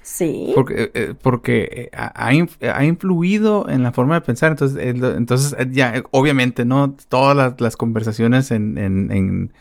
Sí. 0.02 0.52
Porque, 0.54 0.92
eh, 0.94 1.14
porque 1.20 1.90
ha, 1.92 2.28
ha, 2.28 2.84
influido 2.84 3.68
en 3.68 3.82
la 3.82 3.90
forma 3.90 4.14
de 4.14 4.20
pensar. 4.20 4.52
Entonces, 4.52 4.78
entonces 4.80 5.56
ya, 5.70 6.04
obviamente, 6.12 6.64
¿no? 6.64 6.94
Todas 7.08 7.60
las, 7.60 7.76
conversaciones 7.76 8.52
en, 8.52 8.78
en 8.78 9.10
en, 9.10 9.52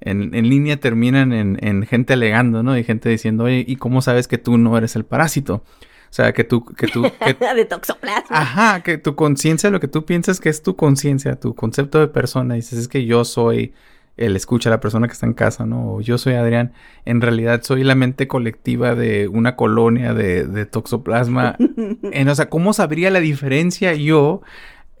línea 0.00 0.78
terminan 0.78 1.32
en, 1.32 1.86
gente 1.86 2.12
alegando, 2.12 2.62
¿no? 2.62 2.76
Y 2.76 2.84
gente 2.84 3.08
diciendo, 3.08 3.44
oye, 3.44 3.64
¿y 3.66 3.76
cómo 3.76 4.02
sabes 4.02 4.28
que 4.28 4.38
tú 4.38 4.58
no 4.58 4.76
eres 4.76 4.96
el 4.96 5.04
parásito? 5.04 5.64
O 6.08 6.12
sea, 6.16 6.32
que 6.32 6.44
tú... 6.44 6.64
Que 6.64 6.86
tú 6.86 7.02
de 7.56 7.64
toxoplasma. 7.64 8.36
Ajá, 8.36 8.82
que 8.82 8.98
tu 8.98 9.16
conciencia, 9.16 9.70
lo 9.70 9.80
que 9.80 9.88
tú 9.88 10.04
piensas 10.04 10.40
que 10.40 10.48
es 10.48 10.62
tu 10.62 10.76
conciencia, 10.76 11.40
tu 11.40 11.54
concepto 11.54 11.98
de 11.98 12.08
persona, 12.08 12.54
dices, 12.54 12.78
es 12.78 12.88
que 12.88 13.04
yo 13.06 13.24
soy 13.24 13.72
el 14.16 14.34
escucha, 14.34 14.70
la 14.70 14.80
persona 14.80 15.06
que 15.06 15.12
está 15.12 15.26
en 15.26 15.34
casa, 15.34 15.66
¿no? 15.66 15.94
O 15.94 16.00
yo 16.00 16.16
soy 16.16 16.34
Adrián, 16.34 16.72
en 17.04 17.20
realidad 17.20 17.60
soy 17.62 17.84
la 17.84 17.94
mente 17.94 18.26
colectiva 18.26 18.94
de 18.94 19.28
una 19.28 19.56
colonia 19.56 20.14
de, 20.14 20.46
de 20.46 20.64
toxoplasma. 20.64 21.56
en, 22.02 22.28
o 22.28 22.34
sea, 22.34 22.48
¿cómo 22.48 22.72
sabría 22.72 23.10
la 23.10 23.20
diferencia 23.20 23.94
yo 23.94 24.40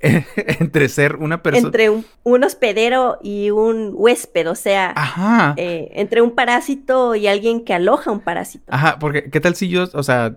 entre 0.00 0.88
ser 0.88 1.16
una 1.16 1.42
persona. 1.42 1.66
Entre 1.66 1.90
un, 1.90 2.44
hospedero 2.44 3.18
y 3.22 3.50
un 3.50 3.92
huésped, 3.94 4.48
o 4.50 4.54
sea. 4.54 4.92
Ajá. 4.94 5.54
Eh, 5.56 5.90
entre 5.94 6.22
un 6.22 6.32
parásito 6.32 7.14
y 7.14 7.26
alguien 7.26 7.64
que 7.64 7.74
aloja 7.74 8.10
un 8.10 8.20
parásito. 8.20 8.64
Ajá, 8.68 8.98
porque 8.98 9.30
¿qué 9.30 9.40
tal 9.40 9.54
si 9.54 9.68
yo, 9.68 9.84
o 9.92 10.02
sea, 10.02 10.36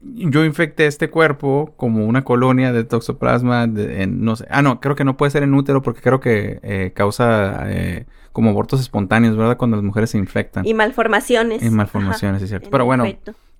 yo 0.00 0.44
infecté 0.44 0.86
este 0.86 1.08
cuerpo 1.10 1.72
como 1.76 2.06
una 2.06 2.24
colonia 2.24 2.72
de 2.72 2.84
toxoplasma, 2.84 3.66
no 3.66 4.36
sé. 4.36 4.46
Ah, 4.50 4.62
no, 4.62 4.80
creo 4.80 4.94
que 4.96 5.04
no 5.04 5.16
puede 5.16 5.30
ser 5.30 5.42
en 5.42 5.54
útero 5.54 5.82
porque 5.82 6.00
creo 6.00 6.20
que 6.20 6.60
eh, 6.62 6.92
causa 6.94 7.64
eh, 7.66 8.06
como 8.32 8.50
abortos 8.50 8.80
espontáneos, 8.80 9.36
¿verdad? 9.36 9.56
Cuando 9.56 9.76
las 9.76 9.84
mujeres 9.84 10.10
se 10.10 10.18
infectan. 10.18 10.66
Y 10.66 10.74
malformaciones. 10.74 11.62
Y 11.62 11.70
malformaciones, 11.70 12.42
es 12.42 12.48
cierto. 12.50 12.68
Pero 12.70 12.84
bueno, 12.84 13.04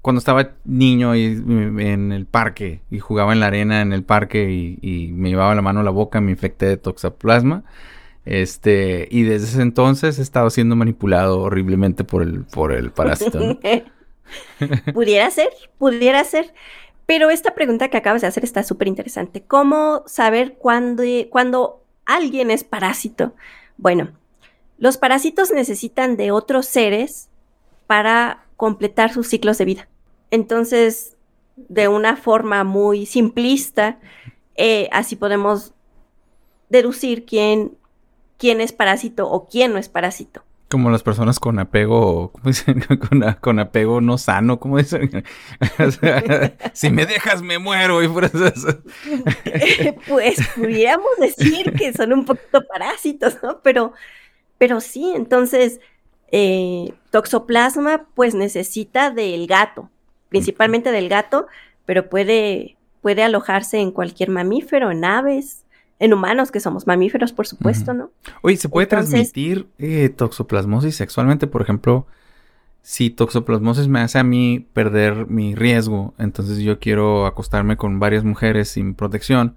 cuando 0.05 0.19
estaba 0.19 0.51
niño 0.67 1.17
y, 1.17 1.25
en 1.25 2.13
el 2.13 2.27
parque 2.27 2.83
y 2.91 2.99
jugaba 2.99 3.33
en 3.33 3.41
la 3.41 3.47
arena 3.47 3.81
en 3.81 3.95
el 3.95 4.05
parque 4.05 4.51
y, 4.51 5.11
me 5.13 5.31
llevaba 5.31 5.55
la 5.55 5.63
mano 5.63 5.81
a 5.81 5.83
la 5.83 5.91
boca, 5.91 6.21
me 6.21 6.31
infecté 6.31 6.67
de 6.67 6.77
toxoplasma. 6.77 7.65
Este, 8.27 9.09
y 9.11 9.23
desde 9.23 9.47
ese 9.47 9.63
entonces 9.63 10.19
he 10.19 10.23
estado 10.23 10.51
siendo 10.51 10.77
manipulado 10.77 11.41
horriblemente 11.41 12.05
por 12.05 12.21
el, 12.21 12.45
por 12.45 12.73
el 12.73 12.91
parásito. 12.91 13.59
pudiera 14.93 15.31
ser, 15.31 15.49
pudiera 15.79 16.23
ser. 16.25 16.53
Pero 17.07 17.31
esta 17.31 17.55
pregunta 17.55 17.89
que 17.89 17.97
acabas 17.97 18.21
de 18.21 18.29
hacer 18.29 18.45
está 18.45 18.63
súper 18.63 18.89
interesante. 18.89 19.43
¿Cómo 19.43 20.03
saber 20.05 20.57
cuándo, 20.59 21.03
cuándo 21.31 21.83
alguien 22.05 22.51
es 22.51 22.63
parásito? 22.63 23.35
Bueno, 23.79 24.11
los 24.77 24.99
parásitos 24.99 25.51
necesitan 25.51 26.19
de 26.19 26.31
otros 26.31 26.67
seres 26.67 27.31
para 27.87 28.45
completar 28.59 29.11
sus 29.11 29.29
ciclos 29.29 29.57
de 29.57 29.65
vida. 29.65 29.89
Entonces, 30.35 31.17
de 31.55 31.87
una 31.87 32.17
forma 32.17 32.65
muy 32.65 33.07
simplista, 33.07 34.01
eh, 34.57 34.89
así 34.91 35.15
podemos 35.15 35.75
deducir 36.71 37.25
quién, 37.25 37.79
quién 38.37 38.61
es 38.61 38.73
parásito 38.73 39.31
o 39.31 39.47
quién 39.49 39.73
no 39.73 39.79
es 39.79 39.89
parásito. 39.89 40.43
Como 40.69 40.91
las 40.91 41.05
personas 41.05 41.39
con 41.39 41.61
apego, 41.61 42.33
¿cómo 42.33 42.47
dicen? 42.47 42.85
Con, 43.41 43.61
apego 43.61 44.01
no 44.01 44.19
sano, 44.19 44.59
¿cómo 44.59 44.79
dicen? 44.79 45.25
si 46.73 46.91
me 46.91 47.07
dejas 47.07 47.41
me 47.41 47.61
muero 47.61 48.03
y 48.03 48.09
por 48.09 48.25
eso. 48.25 48.51
pues 50.09 50.37
pudiéramos 50.57 51.13
decir 51.21 51.75
que 51.75 51.93
son 51.93 52.13
un 52.13 52.25
poquito 52.25 52.67
parásitos, 52.67 53.37
¿no? 53.41 53.61
Pero, 53.63 53.93
pero 54.59 54.81
sí, 54.81 55.13
entonces, 55.15 55.79
eh, 56.33 56.93
toxoplasma 57.13 58.07
pues 58.17 58.35
necesita 58.35 59.13
del 59.13 59.47
gato 59.47 59.91
principalmente 60.29 60.93
del 60.93 61.09
gato, 61.09 61.47
pero 61.87 62.09
puede, 62.09 62.77
puede 63.03 63.23
alojarse 63.23 63.79
en 63.79 63.91
cualquier 63.91 64.31
mamífero, 64.31 64.91
en 64.91 65.05
aves, 65.05 65.65
en 65.99 66.13
humanos, 66.13 66.51
que 66.51 66.61
somos 66.61 66.87
mamíferos, 66.87 67.33
por 67.33 67.47
supuesto, 67.47 67.95
¿no? 67.95 68.11
Oye, 68.43 68.57
¿se 68.57 68.69
puede 68.69 68.87
transmitir 68.87 69.69
eh, 69.79 70.09
toxoplasmosis 70.09 70.97
sexualmente? 70.97 71.47
Por 71.47 71.63
ejemplo, 71.63 72.07
si 72.83 73.11
toxoplasmosis 73.11 73.89
me 73.89 74.01
hace 74.01 74.19
a 74.19 74.25
mí 74.25 74.69
perder 74.73 75.27
mi 75.29 75.55
riesgo, 75.55 76.15
entonces 76.19 76.59
yo 76.59 76.79
quiero 76.81 77.27
acostarme 77.27 77.77
con 77.77 78.01
varias 78.01 78.25
mujeres 78.25 78.69
sin 78.69 78.95
protección, 78.95 79.57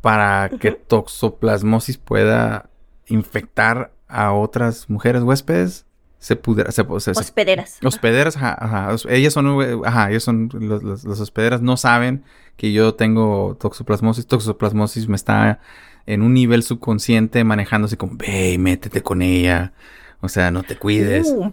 para 0.00 0.48
que 0.48 0.72
toxoplasmosis 0.72 1.98
pueda 1.98 2.70
infectar 3.06 3.92
a 4.08 4.32
otras 4.32 4.88
mujeres 4.88 5.22
huéspedes. 5.22 5.86
Se 6.20 6.36
pudiera, 6.36 6.70
se, 6.70 6.84
se- 6.84 7.00
se- 7.14 7.18
Hospederas. 7.20 7.78
Hospederas, 7.82 8.36
ajá, 8.36 8.56
ajá. 8.60 8.94
Ellas 9.08 9.32
son, 9.32 9.60
eh, 9.62 9.76
ajá, 9.84 10.10
ellos 10.10 10.22
son, 10.22 10.48
los, 10.52 10.82
los- 10.82 11.02
los 11.04 11.18
hospederas 11.20 11.62
no 11.62 11.76
saben 11.76 12.22
que 12.56 12.72
yo 12.72 12.94
tengo 12.94 13.56
toxoplasmosis. 13.58 14.26
Toxoplasmosis 14.26 15.08
me 15.08 15.16
está 15.16 15.60
en 16.06 16.22
un 16.22 16.34
nivel 16.34 16.62
subconsciente 16.62 17.42
manejando 17.42 17.86
así 17.86 17.96
como, 17.96 18.12
ve, 18.16 18.52
y 18.52 18.58
métete 18.58 19.02
con 19.02 19.22
ella. 19.22 19.72
O 20.20 20.28
sea, 20.28 20.50
no 20.50 20.62
te 20.62 20.76
cuides. 20.76 21.26
Uh. 21.34 21.52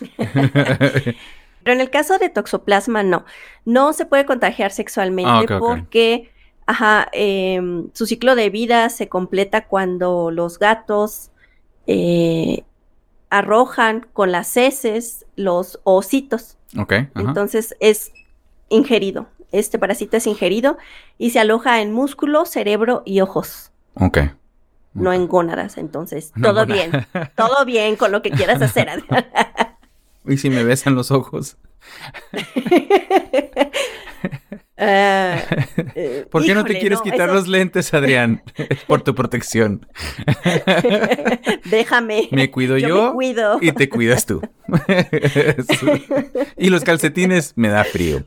Pero 0.36 1.74
en 1.74 1.80
el 1.80 1.90
caso 1.90 2.18
de 2.18 2.28
toxoplasma, 2.28 3.02
no. 3.02 3.24
No 3.64 3.92
se 3.92 4.06
puede 4.06 4.24
contagiar 4.24 4.70
sexualmente 4.70 5.54
Ah, 5.54 5.58
porque 5.58 6.30
ajá, 6.66 7.08
em, 7.12 7.88
su 7.92 8.06
ciclo 8.06 8.34
de 8.36 8.50
vida 8.50 8.88
se 8.88 9.08
completa 9.08 9.66
cuando 9.66 10.30
los 10.30 10.58
gatos 10.60 11.30
eh, 11.88 12.62
arrojan 13.30 14.06
con 14.12 14.32
las 14.32 14.56
heces 14.56 15.26
los 15.36 15.80
ositos. 15.84 16.56
ok. 16.78 16.92
Entonces 17.14 17.76
es 17.80 18.12
ingerido. 18.68 19.26
Este 19.52 19.78
parásito 19.78 20.16
es 20.16 20.26
ingerido 20.26 20.76
y 21.18 21.30
se 21.30 21.38
aloja 21.40 21.80
en 21.80 21.92
músculo, 21.92 22.44
cerebro 22.46 23.02
y 23.06 23.20
ojos, 23.20 23.70
ok. 23.94 24.18
no 24.94 25.12
en 25.12 25.28
gónadas. 25.28 25.76
Entonces, 25.78 26.32
No, 26.34 26.48
todo 26.48 26.66
bien. 26.66 26.90
Todo 27.36 27.64
bien 27.64 27.96
con 27.96 28.10
lo 28.12 28.22
que 28.22 28.30
quieras 28.30 28.60
hacer. 28.62 29.04
Y 30.28 30.38
si 30.38 30.50
me 30.50 30.64
besan 30.64 30.96
los 30.96 31.12
ojos. 31.12 31.56
Ah, 34.78 35.38
eh, 35.94 36.26
¿Por 36.30 36.44
qué 36.44 36.54
no 36.54 36.64
te 36.64 36.78
quieres 36.78 37.00
quitar 37.00 37.28
eso- 37.28 37.34
los 37.34 37.48
lentes, 37.48 37.94
Adrián? 37.94 38.42
Es 38.56 38.80
por 38.84 39.02
tu 39.02 39.14
protección. 39.14 39.86
Déjame. 41.64 42.28
Me 42.30 42.50
cuido 42.50 42.76
Yo 42.76 42.88
yo, 42.88 43.06
me 43.08 43.12
cuido. 43.14 43.58
y 43.62 43.72
te 43.72 43.88
cuidas 43.88 44.26
tú. 44.26 44.40
Y 46.58 46.70
los 46.70 46.84
calcetines 46.84 47.52
me 47.56 47.68
da 47.68 47.84
frío. 47.84 48.24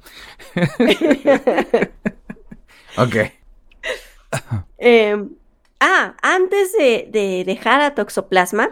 ok. 2.97 3.15
Eh, 4.77 5.23
ah, 5.79 6.15
antes 6.21 6.73
de, 6.73 7.07
de 7.11 7.43
dejar 7.45 7.81
a 7.81 7.95
Toxoplasma, 7.95 8.71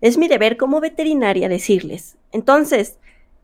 es 0.00 0.18
mi 0.18 0.28
deber 0.28 0.56
como 0.56 0.80
veterinaria 0.80 1.48
decirles. 1.48 2.16
Entonces, 2.32 2.98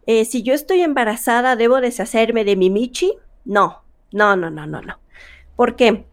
eh, 0.06 0.24
si 0.26 0.42
yo 0.42 0.52
estoy 0.54 0.82
embarazada, 0.82 1.56
¿debo 1.56 1.80
deshacerme 1.80 2.44
de 2.44 2.56
mi 2.56 2.68
Michi? 2.70 3.12
No, 3.44 3.82
no, 4.12 4.36
no, 4.36 4.50
no, 4.50 4.66
no, 4.66 4.80
no. 4.82 4.98
¿Por 5.56 5.76
qué? 5.76 6.06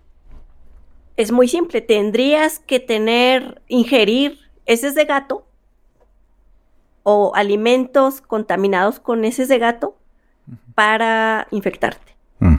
Es 1.18 1.32
muy 1.32 1.48
simple. 1.48 1.82
Tendrías 1.82 2.60
que 2.60 2.80
tener, 2.80 3.62
ingerir 3.68 4.40
heces 4.66 4.96
de 4.96 5.06
gato 5.06 5.46
o 7.04 7.34
alimentos 7.36 8.22
contaminados 8.22 9.00
con 9.00 9.26
heces 9.26 9.48
de 9.48 9.58
gato 9.60 9.98
para 10.76 11.48
infectarte. 11.52 12.16
Mm. 12.40 12.56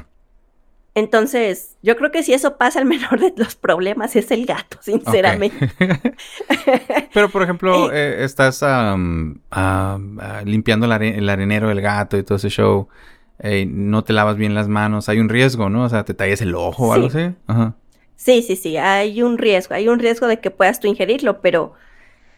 Entonces, 0.95 1.77
yo 1.83 1.97
creo 1.97 2.11
que 2.11 2.23
si 2.23 2.35
eso 2.35 2.57
pasa, 2.59 2.79
el 2.81 2.85
menor 2.87 3.19
de 3.21 3.33
los 3.37 3.55
problemas 3.57 4.15
es 4.17 4.31
el 4.31 4.45
gato, 4.47 4.79
sinceramente. 4.81 5.71
Pero, 7.15 7.29
por 7.31 7.43
ejemplo, 7.43 7.91
eh, 7.93 8.25
estás 8.25 8.63
am, 8.63 9.41
am, 9.51 10.19
ah, 10.21 10.43
limpiando 10.45 10.87
el, 10.87 10.93
are- 10.93 11.17
el 11.17 11.29
arenero 11.29 11.69
del 11.69 11.81
gato 11.81 12.17
y 12.19 12.23
todo 12.23 12.37
ese 12.37 12.51
show. 12.51 12.89
Eh, 13.43 13.67
no 13.69 14.05
te 14.05 14.13
lavas 14.13 14.37
bien 14.37 14.55
las 14.55 14.69
manos. 14.69 15.09
Hay 15.09 15.19
un 15.19 15.29
riesgo, 15.29 15.69
¿no? 15.69 15.85
O 15.85 15.89
sea, 15.89 16.05
te 16.05 16.15
tallas 16.15 16.41
el 16.41 16.55
ojo 16.55 16.89
o 16.89 16.93
algo 16.93 17.11
Sí. 17.11 17.19
así. 17.19 17.35
Ajá. 17.47 17.75
Sí, 18.17 18.43
sí, 18.43 18.55
sí, 18.57 18.77
hay 18.77 19.21
un 19.23 19.37
riesgo, 19.37 19.75
hay 19.75 19.89
un 19.89 19.99
riesgo 19.99 20.29
de 20.29 20.39
que 20.39 20.51
puedas 20.53 20.79
tú 20.79 20.87
ingerirlo, 20.87 21.41
pero 21.41 21.73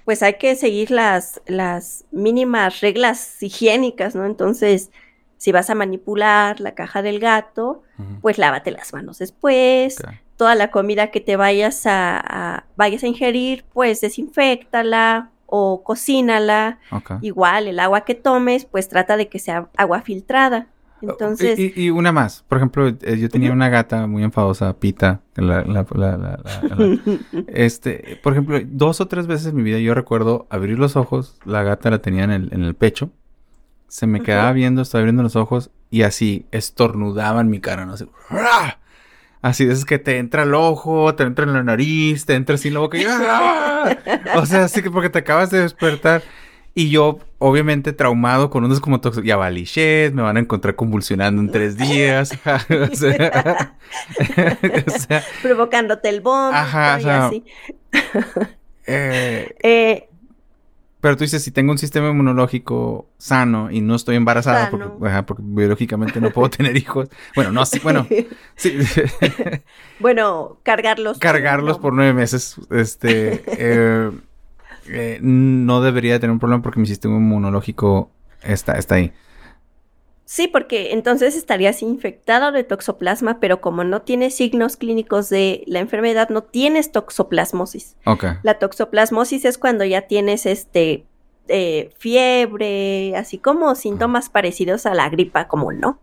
pues 0.07 0.22
hay 0.22 0.34
que 0.34 0.57
seguir 0.57 0.90
las, 0.90 1.42
las 1.46 2.05
mínimas 2.11 2.80
reglas 2.80 3.42
higiénicas, 3.42 4.14
¿no? 4.14 4.24
Entonces, 4.24 4.90
si 5.36 5.52
vas 5.52 5.68
a 5.68 5.74
manipular 5.74 6.59
la 6.61 6.74
caja 6.74 7.02
del 7.02 7.20
gato, 7.20 7.82
pues 8.22 8.38
lávate 8.38 8.70
las 8.70 8.92
manos 8.94 9.18
después. 9.18 9.96
Toda 10.36 10.55
la 10.55 10.70
comida 10.70 11.11
que 11.11 11.20
te 11.20 11.36
vayas 11.36 11.86
a, 11.86 12.18
a- 12.18 12.64
vayas 12.76 13.05
a 13.05 13.07
ingerir, 13.07 13.64
pues 13.72 14.00
desinféctala 14.00 15.30
o 15.46 15.82
cocínala. 15.84 16.78
Igual, 17.20 17.68
el 17.68 17.78
agua 17.78 18.05
que 18.05 18.14
tomes, 18.14 18.64
pues 18.64 18.88
trata 18.88 19.16
de 19.16 19.28
que 19.28 19.38
sea 19.38 19.68
agua 19.76 20.00
filtrada. 20.02 20.66
Entonces, 21.03 21.59
Y, 21.59 21.72
y- 21.76 21.84
y 21.86 21.90
una 21.90 22.12
más. 22.12 22.45
Por 22.49 22.59
ejemplo, 22.59 22.88
eh, 22.88 23.18
yo 23.18 23.28
tenía 23.28 23.53
una 23.53 23.68
gata 23.68 24.07
muy 24.07 24.22
enfadosa, 24.24 24.72
Pita. 24.78 25.20
La, 25.36 25.62
la- 25.62 25.84
la- 25.95 26.99
este, 27.49 28.18
por 28.22 28.32
ejemplo, 28.32 28.59
dos 28.64 29.01
o 29.01 29.07
tres 29.09 29.26
veces 29.26 29.49
en 29.49 29.57
mi 29.57 29.62
vida 29.62 29.78
yo 29.78 29.95
recuerdo 29.95 30.47
abrir 30.51 30.78
los 30.78 30.97
ojos, 30.97 31.38
la 31.45 31.62
gata 31.62 31.90
la 31.90 31.99
tenía 32.01 32.24
en 32.24 32.30
el, 32.30 32.49
en 32.53 32.62
el 32.62 32.74
pecho, 32.74 33.11
se 33.88 34.07
me 34.07 34.22
quedaba 34.22 34.49
Ujú. 34.51 34.55
viendo, 34.57 34.82
estaba 34.82 35.01
abriendo 35.01 35.22
los 35.22 35.36
ojos 35.36 35.70
y 35.90 36.03
así 36.03 36.47
estornudaba 36.53 37.40
en 37.40 37.51
mi 37.51 37.61
cara, 37.61 37.84
no 37.86 37.97
sé. 37.97 38.07
¡ah! 38.30 38.78
Así 39.42 39.64
es 39.68 39.84
que 39.84 39.99
te 39.99 40.16
entra 40.18 40.45
el 40.45 40.55
ojo, 40.55 41.14
te 41.14 41.22
entra 41.24 41.45
en 41.45 41.53
la 41.53 41.62
nariz, 41.62 42.24
te 42.24 42.34
entra 42.34 42.55
así 42.55 42.68
en 42.68 42.74
la 42.74 42.80
boca 42.80 42.97
y 42.97 43.05
¡ah! 43.07 43.99
O 44.36 44.47
sea, 44.47 44.64
así 44.64 44.80
que 44.82 44.90
porque 44.90 45.11
te 45.11 45.18
acabas 45.18 45.51
de 45.51 45.61
despertar. 45.61 46.22
Y 46.76 46.90
yo, 46.90 47.20
obviamente, 47.38 47.92
traumado 47.92 48.50
con 48.50 48.64
unos 48.64 48.80
como 48.80 49.00
toxos. 49.00 49.22
Ya 49.24 49.36
valí 49.36 49.64
me 50.12 50.22
van 50.22 50.36
a 50.36 50.40
encontrar 50.40 50.74
convulsionando 50.74 51.40
en 51.40 51.50
tres 51.50 51.76
días. 51.76 52.32
o 52.44 52.94
sea, 52.96 53.76
o 54.86 54.90
sea, 54.90 55.22
provocándote 55.40 56.08
el 56.08 56.20
vómito 56.20 56.56
Ajá, 56.56 56.96
o 56.98 57.00
sea, 57.00 57.26
así. 57.26 57.44
eh, 58.86 59.54
Eh, 59.62 60.08
pero 61.04 61.18
tú 61.18 61.24
dices, 61.24 61.44
si 61.44 61.50
tengo 61.50 61.70
un 61.70 61.76
sistema 61.76 62.08
inmunológico 62.08 63.10
sano 63.18 63.70
y 63.70 63.82
no 63.82 63.94
estoy 63.94 64.16
embarazada, 64.16 64.70
porque, 64.70 64.86
Sano. 64.86 65.06
ajá, 65.06 65.26
porque 65.26 65.42
biológicamente 65.44 66.18
no 66.18 66.30
puedo 66.30 66.48
tener 66.48 66.78
hijos. 66.78 67.10
Bueno, 67.36 67.52
no, 67.52 67.66
sí, 67.66 67.78
bueno, 67.80 68.06
sí, 68.56 68.78
bueno, 70.00 70.60
cargarlos. 70.62 71.18
cargarlos 71.18 71.76
no. 71.76 71.82
por 71.82 71.92
nueve 71.92 72.14
meses, 72.14 72.56
este, 72.70 73.44
eh, 73.46 74.10
eh, 74.89 75.18
no 75.20 75.80
debería 75.80 76.20
tener 76.20 76.32
un 76.32 76.39
problema 76.39 76.62
porque 76.62 76.80
mi 76.80 76.87
sistema 76.87 77.16
inmunológico 77.16 78.11
está, 78.43 78.74
está 78.74 78.97
ahí. 78.97 79.12
Sí, 80.26 80.49
porque 80.49 80.93
entonces 80.93 81.37
estarías 81.37 81.82
infectado 81.82 82.51
de 82.51 82.64
toxoplasma, 82.64 83.41
pero 83.41 83.61
como 83.61 83.85
no 83.85 84.01
tienes 84.03 84.35
signos 84.35 84.78
clínicos 84.78 85.28
de 85.28 85.64
la 85.66 85.80
enfermedad, 85.80 86.30
no 86.30 86.43
tienes 86.43 86.93
toxoplasmosis. 86.93 87.97
La 88.43 88.59
toxoplasmosis 88.59 89.45
es 89.45 89.59
cuando 89.59 89.85
ya 89.85 90.03
tienes 90.03 90.47
este 90.47 91.05
eh, 91.49 91.91
fiebre, 91.99 93.14
así 93.16 93.37
como 93.37 93.74
síntomas 93.74 94.30
parecidos 94.30 94.87
a 94.87 94.95
la 94.95 95.11
gripa 95.11 95.47
común, 95.47 95.78
¿no? 95.78 96.01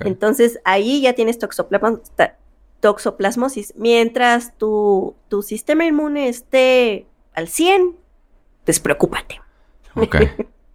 Entonces 0.00 0.58
ahí 0.64 1.00
ya 1.00 1.12
tienes 1.12 1.38
toxoplasmosis. 1.38 3.74
Mientras 3.76 4.58
tu, 4.58 5.14
tu 5.28 5.42
sistema 5.42 5.84
inmune 5.84 6.28
esté 6.28 7.06
al 7.32 7.46
100, 7.46 8.01
despreocúpate. 8.66 9.40
Ok. 9.94 10.16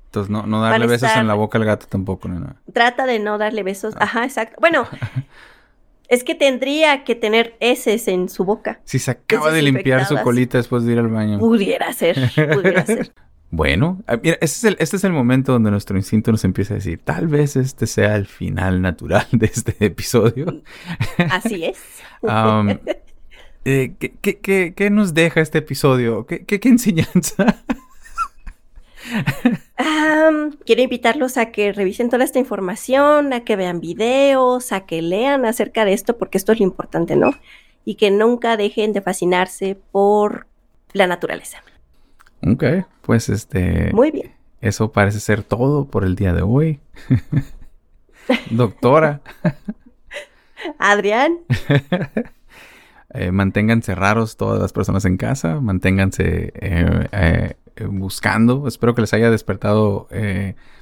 Entonces, 0.06 0.30
no, 0.30 0.46
no 0.46 0.62
darle 0.64 0.88
besos 0.88 1.10
estar- 1.10 1.22
en 1.22 1.28
la 1.28 1.34
boca 1.34 1.58
al 1.58 1.66
gato 1.66 1.86
tampoco, 1.88 2.28
nada. 2.28 2.56
Trata 2.74 3.06
de 3.06 3.20
no 3.20 3.38
darle 3.38 3.64
besos. 3.64 3.94
Ah. 3.98 4.04
Ajá, 4.04 4.24
exacto. 4.24 4.56
Bueno, 4.60 4.88
es 6.08 6.24
que 6.24 6.36
tendría 6.36 7.04
que 7.04 7.16
tener 7.16 7.56
heces 7.60 8.08
en 8.08 8.30
su 8.30 8.46
boca. 8.46 8.80
Si 8.86 9.00
se 9.00 9.12
acaba 9.12 9.52
de 9.52 9.62
limpiar 9.62 10.06
su 10.06 10.18
colita 10.22 10.58
después 10.58 10.84
de 10.84 10.94
ir 10.94 11.00
al 11.00 11.10
baño. 11.10 11.40
Pudiera 11.40 11.92
ser, 11.94 12.18
pudiera 12.54 12.86
ser. 12.86 13.12
Bueno, 13.50 14.04
ah, 14.08 14.18
mira, 14.22 14.38
este 14.42 14.46
es, 14.46 14.64
el, 14.66 14.76
este 14.78 14.98
es 14.98 15.06
el 15.06 15.14
momento 15.14 15.54
donde 15.54 15.72
nuestro 15.72 15.96
instinto 15.96 16.34
nos 16.34 16.44
empieza 16.44 16.74
a 16.74 16.76
decir, 16.76 17.00
tal 17.02 17.28
vez 17.28 17.56
este 17.56 17.88
sea 17.88 18.18
el 18.18 18.26
final 18.28 18.82
natural 18.82 19.26
de 19.32 19.46
este 19.46 19.74
episodio. 19.86 20.62
Así 21.32 21.64
es. 21.64 21.78
Am, 22.28 22.78
eh, 23.68 23.94
¿qué, 24.00 24.14
qué, 24.22 24.40
qué- 24.40 24.74
qué 24.76 24.90
nos 24.90 25.14
deja 25.14 25.42
este 25.42 25.58
episodio? 25.60 26.26
¿Qué, 26.26 26.46
qué, 26.46 26.60
qué 26.60 26.70
enseñanza? 26.78 27.64
Quiero 30.66 30.82
invitarlos 30.82 31.38
a 31.38 31.52
que 31.52 31.72
revisen 31.72 32.10
toda 32.10 32.24
esta 32.24 32.40
información, 32.40 33.32
a 33.34 33.42
que 33.46 33.56
vean 33.56 33.80
videos, 33.80 34.72
a 34.72 34.86
que 34.86 35.02
lean 35.02 35.46
acerca 35.46 35.86
de 35.86 35.94
esto, 35.94 36.18
porque 36.18 36.38
esto 36.38 36.52
es 36.52 36.60
lo 36.60 36.66
importante, 36.66 37.16
¿no? 37.16 37.32
Y 37.86 37.96
que 37.96 38.12
nunca 38.12 38.58
dejen 38.58 38.92
de 38.94 39.02
fascinarse 39.02 39.78
por 39.92 40.48
la 40.94 41.08
naturaleza. 41.08 41.64
ok, 42.46 42.64
pues 43.02 43.30
este, 43.30 43.92
Muy 43.94 44.12
bien. 44.12 44.32
eso 44.62 44.92
parece 44.92 45.20
ser 45.20 45.44
todo 45.44 45.86
por 45.86 46.04
el 46.04 46.16
día 46.16 46.34
de 46.34 46.42
hoy. 46.42 46.80
Doctora, 48.52 49.22
Adrián, 50.80 51.38
eh, 53.14 53.32
manténganse 53.32 53.96
raros 53.96 54.36
todas 54.36 54.60
las 54.60 54.74
personas 54.74 55.06
en 55.06 55.16
casa, 55.16 55.62
manténganse 55.62 56.52
eh, 56.56 57.08
eh, 57.14 57.86
buscando. 57.90 58.68
Espero 58.68 58.96
que 58.96 59.02
les 59.02 59.14
haya 59.14 59.32
despertado 59.32 60.08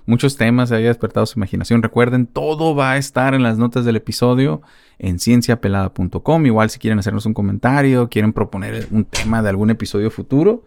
muchos 0.06 0.38
temas, 0.38 0.72
haya 0.72 0.88
despertado 0.88 1.26
su 1.26 1.38
imaginación. 1.38 1.84
Recuerden, 1.84 2.26
todo 2.26 2.76
va 2.76 2.92
a 2.92 2.98
estar 2.98 3.36
en 3.36 3.44
las 3.44 3.58
notas 3.58 3.86
del 3.86 3.98
episodio 3.98 4.62
en 4.98 5.20
cienciapelada.com. 5.20 6.46
Igual 6.46 6.70
si 6.70 6.80
quieren 6.80 7.00
hacernos 7.00 7.26
un 7.26 7.34
comentario, 7.34 8.10
quieren 8.10 8.34
proponer 8.34 8.88
un 8.92 9.06
tema 9.06 9.44
de 9.44 9.50
algún 9.50 9.70
episodio 9.70 10.10
futuro, 10.10 10.64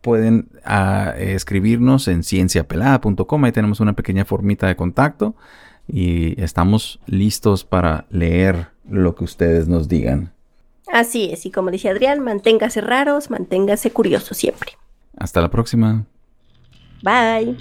pueden 0.00 0.48
ah, 0.64 1.12
escribirnos 1.16 2.08
en 2.08 2.24
cienciapelada.com. 2.24 3.44
Ahí 3.44 3.52
tenemos 3.52 3.80
una 3.80 3.92
pequeña 3.92 4.24
formita 4.24 4.66
de 4.66 4.74
contacto 4.74 5.36
y 5.86 6.40
estamos 6.42 6.98
listos 7.06 7.64
para 7.64 8.06
leer 8.10 8.73
lo 8.88 9.14
que 9.14 9.24
ustedes 9.24 9.68
nos 9.68 9.88
digan. 9.88 10.32
Así 10.92 11.30
es, 11.32 11.46
y 11.46 11.50
como 11.50 11.70
dice 11.70 11.88
Adrián, 11.88 12.20
manténgase 12.20 12.80
raros, 12.80 13.30
manténgase 13.30 13.90
curiosos 13.90 14.36
siempre. 14.36 14.72
Hasta 15.16 15.40
la 15.40 15.50
próxima. 15.50 16.04
Bye. 17.02 17.56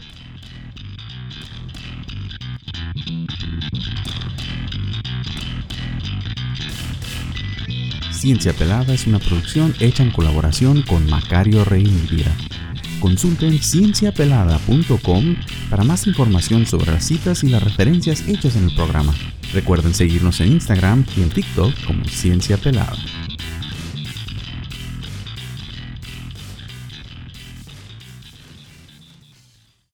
Ciencia 8.12 8.54
Pelada 8.54 8.94
es 8.94 9.06
una 9.06 9.20
producción 9.20 9.74
hecha 9.82 10.02
en 10.02 10.12
colaboración 10.12 10.82
con 10.84 11.10
Macario 11.10 11.66
Reinvira. 11.66 12.32
Consulten 13.04 13.60
cienciapelada.com 13.60 15.36
para 15.70 15.84
más 15.84 16.08
información 16.08 16.66
sobre 16.66 16.90
las 16.90 17.04
citas 17.04 17.44
y 17.44 17.50
las 17.50 17.62
referencias 17.62 18.26
hechas 18.30 18.56
en 18.56 18.70
el 18.70 18.76
programa. 18.76 19.14
Recuerden 19.52 19.94
seguirnos 19.94 20.40
en 20.40 20.54
Instagram 20.54 21.06
y 21.18 21.24
en 21.24 21.30
TikTok 21.30 21.74
como 21.86 22.06
Ciencia 22.06 22.56
Pelada. 22.56 22.96